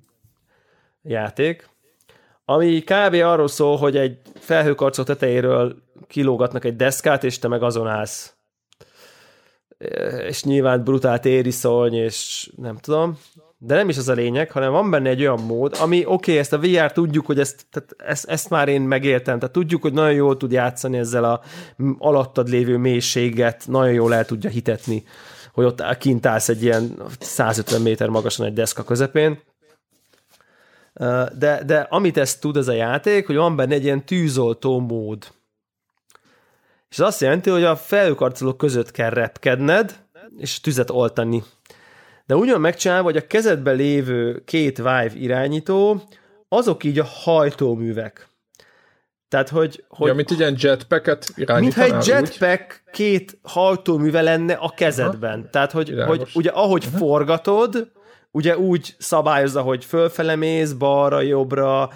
[1.04, 1.70] játék,
[2.46, 3.14] ami kb.
[3.14, 5.76] arról szól, hogy egy felhőkarcok tetejéről
[6.08, 8.34] kilógatnak egy deszkát, és te meg azon állsz.
[10.28, 13.20] És nyilván brutál tériszony, és nem tudom.
[13.58, 16.38] De nem is az a lényeg, hanem van benne egy olyan mód, ami oké, okay,
[16.38, 19.94] ezt a VR tudjuk, hogy ezt, tehát ezt, ezt már én megéltem, tehát tudjuk, hogy
[19.94, 21.42] nagyon jól tud játszani ezzel a
[21.98, 25.04] alattad lévő mélységet, nagyon jól el tudja hitetni
[25.54, 29.40] hogy ott kint állsz egy ilyen 150 méter magasan egy deszka közepén,
[31.38, 35.28] de, de amit ezt tud ez a játék, hogy van benne egy ilyen tűzoltó mód.
[36.90, 40.00] És ez azt jelenti, hogy a felhőkarcolók között kell repkedned,
[40.38, 41.44] és tüzet oltani.
[42.26, 46.02] De ugyan megcsinálva, hogy a kezedben lévő két Vive irányító,
[46.48, 48.31] azok így a hajtóművek.
[49.32, 49.84] Tehát, hogy...
[49.88, 52.92] hogy ja, mint ilyen jetpacket Mintha egy jetpack úgy?
[52.92, 55.40] két hajtóműve lenne a kezedben.
[55.40, 55.50] Aha.
[55.52, 56.98] Tehát, hogy, hogy ugye ahogy Aha.
[56.98, 57.92] forgatod,
[58.32, 61.90] ugye úgy szabályozza, hogy fölfele mész, balra, jobbra,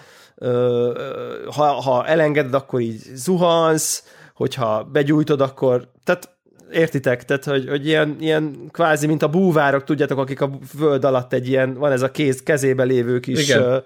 [1.55, 5.87] ha, ha elengeded, akkor így zuhansz, hogyha begyújtod, akkor...
[6.03, 6.29] Tehát
[6.71, 7.25] értitek?
[7.25, 11.47] Tehát, hogy, hogy ilyen, ilyen kvázi, mint a búvárok, tudjátok, akik a föld alatt egy
[11.47, 13.49] ilyen, van ez a kéz, kezébe lévő kis...
[13.49, 13.83] Igen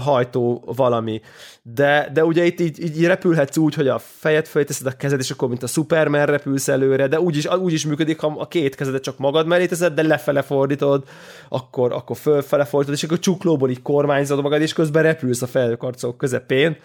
[0.00, 1.20] hajtó valami.
[1.62, 5.20] De, de ugye itt így, így repülhetsz úgy, hogy a fejed fölé teszed a kezed,
[5.20, 8.48] és akkor mint a Superman repülsz előre, de úgy is, úgy is működik, ha a
[8.48, 11.04] két kezedet csak magad mellé teszed, de lefele fordítod,
[11.48, 16.16] akkor, akkor fölfele fordítod, és akkor csuklóból így kormányzod magad, és közben repülsz a felhőkarcok
[16.16, 16.76] közepén.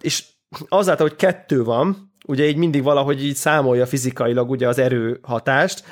[0.00, 0.24] És
[0.68, 5.84] azáltal, hogy kettő van, ugye így mindig valahogy így számolja fizikailag ugye az erő hatást,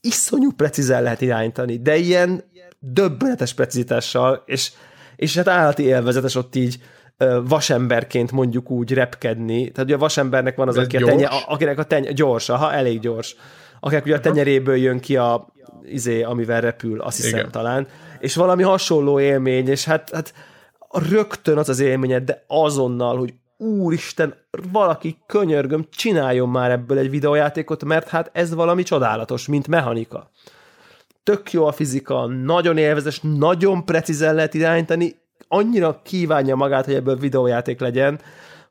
[0.00, 2.44] iszonyú precízen lehet irányítani, de ilyen
[2.78, 4.72] döbbenetes precizitással, és
[5.16, 6.78] és hát állati élvezetes ott így
[7.44, 9.70] vasemberként mondjuk úgy repkedni.
[9.70, 13.00] Tehát ugye a vasembernek van az, aki a tenye, akinek a tenye, gyors, ha elég
[13.00, 13.36] gyors.
[13.80, 15.46] Akinek ugye a tenyeréből jön ki a
[15.82, 17.50] izé, amivel repül, azt hiszem Igen.
[17.50, 17.86] talán.
[18.18, 20.34] És valami hasonló élmény, és hát, hát
[20.90, 24.34] rögtön az az élményed, de azonnal, hogy úristen,
[24.72, 30.30] valaki könyörgöm, csináljon már ebből egy videójátékot, mert hát ez valami csodálatos, mint mechanika
[31.26, 35.16] tök jó a fizika, nagyon élvezes, nagyon precízen lehet irányítani,
[35.48, 38.20] annyira kívánja magát, hogy ebből videójáték legyen,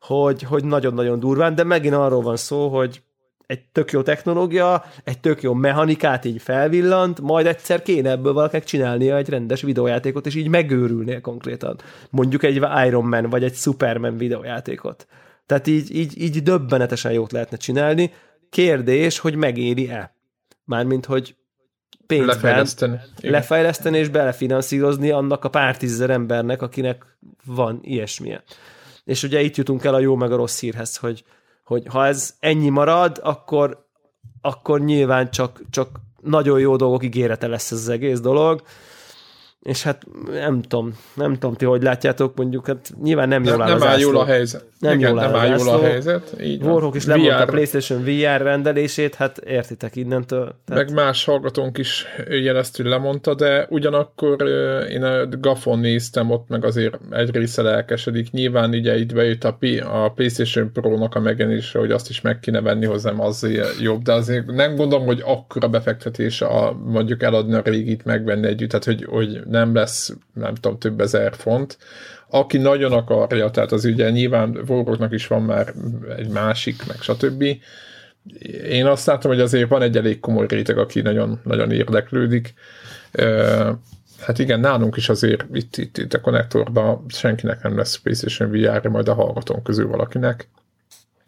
[0.01, 3.01] hogy, hogy nagyon-nagyon durván, de megint arról van szó, hogy
[3.45, 8.63] egy tök jó technológia, egy tök jó mechanikát így felvillant, majd egyszer kéne ebből valakinek
[8.63, 11.79] csinálnia egy rendes videójátékot, és így megőrülnél konkrétan.
[12.09, 12.55] Mondjuk egy
[12.85, 15.07] Iron Man, vagy egy Superman videójátékot.
[15.45, 18.11] Tehát így, így, így döbbenetesen jót lehetne csinálni.
[18.49, 20.15] Kérdés, hogy megéri-e?
[20.65, 21.35] Mármint, hogy
[22.07, 22.99] pénzben Lefejleszteni.
[23.17, 23.31] Igen.
[23.31, 28.43] lefejleszteni és belefinanszírozni annak a pár tízezer embernek, akinek van ilyesmije.
[29.03, 31.23] És ugye itt jutunk el a jó meg a rossz hírhez, hogy,
[31.63, 33.85] hogy ha ez ennyi marad, akkor,
[34.41, 35.89] akkor nyilván csak, csak
[36.21, 38.61] nagyon jó dolgok ígérete lesz ez az egész dolog,
[39.65, 43.61] és hát nem tudom, nem tudom ti, hogy látjátok, mondjuk, hát nyilván nem jól Nem,
[43.61, 44.65] áll nem az áll jól a helyzet.
[44.79, 46.35] Nem Igen, jól áll nem áll jól a helyzet.
[46.41, 46.61] Így.
[46.61, 50.55] Warhawk is lemondta a PlayStation VR rendelését, hát értitek innentől.
[50.65, 54.41] Tehát, Meg más hallgatónk is jelezte, hogy lemondta, de ugyanakkor
[54.89, 58.31] én a Gafon néztem ott, meg azért egy része lelkesedik.
[58.31, 62.39] Nyilván ugye itt bejött a, P- a PlayStation Pro-nak a megjelenése, hogy azt is meg
[62.39, 63.47] kéne venni hozzám, az
[63.81, 68.69] jobb, de azért nem gondolom, hogy akkora befektetés a, mondjuk eladni a régit, megvenni együtt,
[68.69, 71.77] tehát hogy, hogy nem lesz, nem tudom, több ezer font.
[72.29, 75.73] Aki nagyon akarja, tehát az ugye nyilván Warhawknak is van már
[76.17, 77.43] egy másik, meg stb
[78.69, 82.53] én azt látom, hogy azért van egy elég komoly réteg, aki nagyon, nagyon érdeklődik.
[84.19, 88.87] Hát igen, nálunk is azért itt, itt, itt a konnektorban senkinek nem lesz PlayStation VR,
[88.87, 90.47] majd a hallgatónk közül valakinek.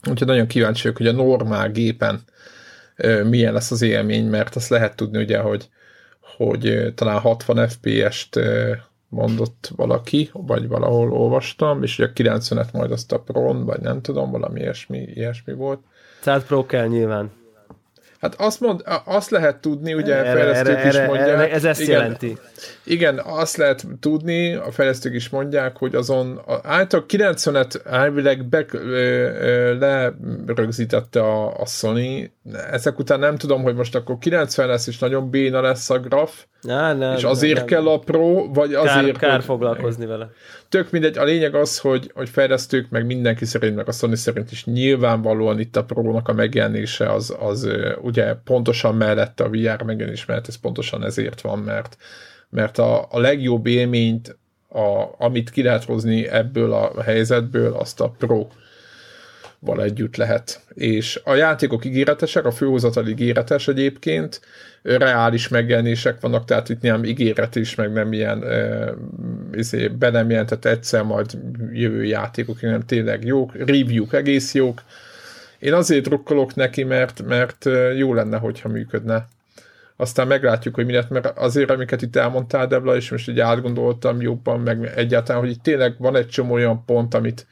[0.10, 2.22] Úgyhogy nagyon kíváncsi vagyok, hogy a normál gépen
[3.24, 5.70] milyen lesz az élmény, mert azt lehet tudni ugye, hogy,
[6.38, 8.40] hogy talán 60 FPS-t
[9.10, 14.02] mondott valaki, vagy valahol olvastam, és ugye a 90-et majd azt a Pro-n, vagy nem
[14.02, 15.80] tudom, valami ilyesmi, ilyesmi volt.
[16.24, 17.32] tehát Pro kell nyilván.
[18.20, 21.28] Hát azt, mond, azt lehet tudni, ugye Erre, fejlesztők erre, is mondják.
[21.28, 22.38] erre, ez ezt igen, jelenti.
[22.88, 28.66] Igen, azt lehet tudni, a fejlesztők is mondják, hogy azon által 90-et elvileg be,
[29.80, 32.32] lerögzítette a, a Sony.
[32.72, 36.46] Ezek után nem tudom, hogy most akkor 90 lesz, és nagyon béna lesz a graf,
[36.68, 40.30] Á, nem, és azért nem, kell a Pro, vagy kár, azért, kár hogy- foglalkozni vele.
[40.70, 44.52] tök mindegy, a lényeg az, hogy, hogy fejlesztők, meg mindenki szerint, meg a Sony szerint
[44.52, 47.70] is nyilvánvalóan itt a Pro-nak a megjelenése az, az
[48.02, 51.98] ugye pontosan mellette a VR megjelenés, mert ez pontosan ezért van, mert,
[52.50, 54.38] mert a, a legjobb élményt,
[54.70, 58.48] a, amit ki lehet hozni ebből a helyzetből, azt a Pro
[59.60, 60.62] val együtt lehet.
[60.74, 64.42] És a játékok ígéretesek, a főhozatal ígéretes egyébként,
[64.82, 68.44] reális megjelenések vannak, tehát itt nem ígéret is, meg nem ilyen
[69.54, 71.38] izé, be nem jelentett egyszer majd
[71.72, 74.84] jövő játékok, hanem tényleg jók, review egész jók.
[75.60, 77.66] Én azért drukkolok neki, mert, mert
[77.96, 79.28] jó lenne, hogyha működne.
[80.00, 84.22] Aztán meglátjuk, hogy mi lett, mert azért, amiket itt elmondtál, Debla, és most így átgondoltam
[84.22, 87.48] jobban, meg egyáltalán, hogy itt tényleg van egy csomó olyan pont, amit,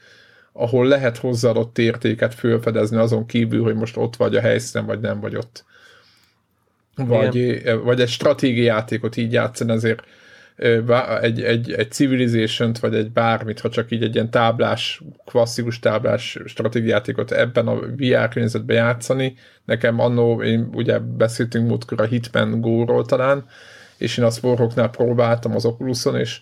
[0.52, 5.20] ahol lehet hozzáadott értéket fölfedezni azon kívül, hogy most ott vagy a helyszínen, vagy nem
[5.20, 5.64] vagy ott.
[6.96, 10.02] Vagy, vagy egy stratégiai játékot így játszani, azért
[11.20, 16.38] egy, egy, egy civilization vagy egy bármit, ha csak így egy ilyen táblás, klasszikus táblás
[16.44, 19.34] stratégiai játékot ebben a VR környezetben játszani.
[19.64, 23.44] Nekem annó, én ugye beszéltünk múltkor a Hitman Go-ról talán,
[23.98, 26.40] és én azt Warhawknál próbáltam az Oculuson, és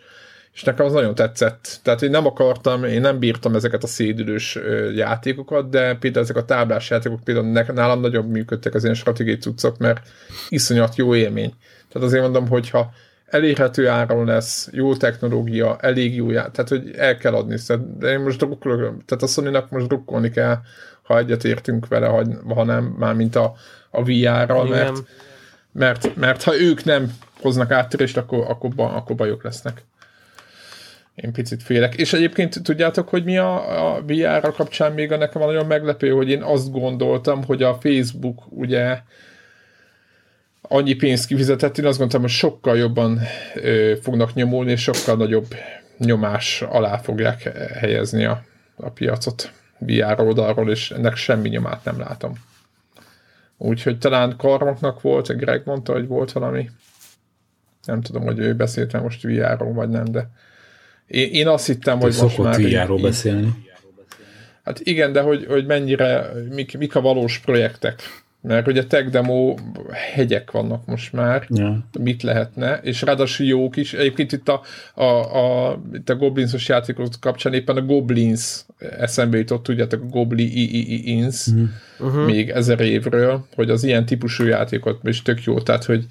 [0.54, 1.80] és nekem az nagyon tetszett.
[1.82, 4.58] Tehát én nem akartam, én nem bírtam ezeket a szédülős
[4.94, 9.36] játékokat, de például ezek a táblás játékok például ne- nálam nagyobb működtek az ilyen stratégiai
[9.36, 10.08] cuccok, mert
[10.48, 11.54] iszonyat jó élmény.
[11.88, 12.92] Tehát azért mondom, hogyha
[13.35, 17.56] elérhető áron lesz, jó technológia, elég jó já- tehát hogy el kell adni.
[17.66, 20.59] Tehát, de én most drukkolok, tehát a sony most drukkolni kell,
[21.02, 22.24] ha egyet értünk vele, ha,
[22.55, 23.55] ha nem, már mint a,
[23.90, 24.78] a VR-ral, Igen.
[24.78, 25.02] mert,
[25.73, 29.82] mert, mert ha ők nem hoznak áttörést, akkor, akkor, akkor bajok lesznek.
[31.15, 31.94] Én picit félek.
[31.94, 36.28] És egyébként tudjátok, hogy mi a, a VR-ra kapcsán még a nekem nagyon meglepő, hogy
[36.28, 38.98] én azt gondoltam, hogy a Facebook ugye
[40.68, 43.20] annyi pénzt kifizetett, én azt gondoltam, hogy sokkal jobban
[43.54, 45.54] ö, fognak nyomulni, és sokkal nagyobb
[45.98, 47.42] nyomás alá fogják
[47.78, 48.44] helyezni a,
[48.76, 52.32] a piacot VR oldalról, és ennek semmi nyomát nem látom.
[53.58, 56.70] Úgyhogy talán Karmaknak volt, Greg mondta, hogy volt valami.
[57.84, 60.28] Nem tudom, hogy ő beszélt már most VR-ról, vagy nem, de
[61.06, 62.60] én, én azt hittem, hogy most már...
[62.60, 63.62] Így- beszélni.
[64.64, 68.23] Hát igen, de hogy, hogy mennyire, mik, mik a valós projektek.
[68.46, 69.54] Mert ugye tech demo
[69.92, 71.86] hegyek vannak most már, Ja.
[72.00, 73.94] mit lehetne, és ráadásul jók is.
[73.94, 74.60] Egyébként itt a,
[74.94, 81.46] a, a, itt a Goblinsos játékok kapcsán éppen a Goblins eszembe jutott, tudjátok, a Goblins
[81.98, 82.24] uh-huh.
[82.26, 86.06] még ezer évről, hogy az ilyen típusú játékot is tök jó, tehát hogy,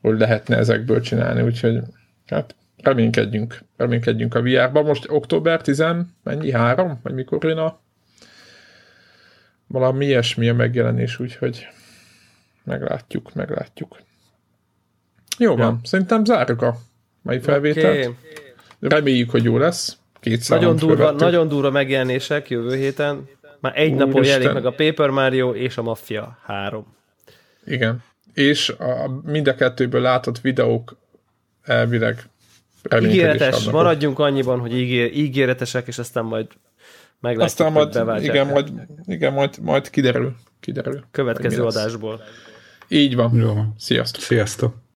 [0.00, 1.80] hogy lehetne ezekből csinálni, úgyhogy
[2.26, 4.82] hát reménykedjünk, reménykedjünk a VR-ba.
[4.82, 5.84] Most október 10,
[6.22, 6.52] mennyi?
[6.52, 7.00] Három?
[7.02, 7.78] Vagy mikor jön a
[9.68, 11.66] valami ilyesmi a megjelenés, úgyhogy
[12.64, 14.00] meglátjuk, meglátjuk.
[15.38, 15.88] Jó van, ja.
[15.88, 16.76] szerintem zárjuk a
[17.22, 18.06] mai felvételt.
[18.06, 18.14] Okay.
[18.80, 19.98] Reméljük, hogy jó lesz.
[20.20, 23.28] Két nagyon durva, nagyon durva megjelenések jövő héten.
[23.60, 24.08] Már egy Úristen.
[24.08, 26.86] napon jelenik meg a Paper Mario és a Mafia 3.
[27.64, 28.02] Igen.
[28.34, 30.96] És a, mind a kettőből látott videók
[31.62, 32.28] elvileg
[33.00, 36.46] Ígéretes, maradjunk annyiban, hogy ígér, ígéretesek, és aztán majd
[37.20, 38.72] meglátjuk, aztán majd, igen, majd,
[39.06, 40.36] igen, majd, majd kiderül.
[40.60, 42.20] kiderül Következő adásból.
[42.88, 43.34] Így van.
[43.34, 43.64] Jó.
[43.78, 44.22] Sziasztok.
[44.22, 44.74] Sziasztok.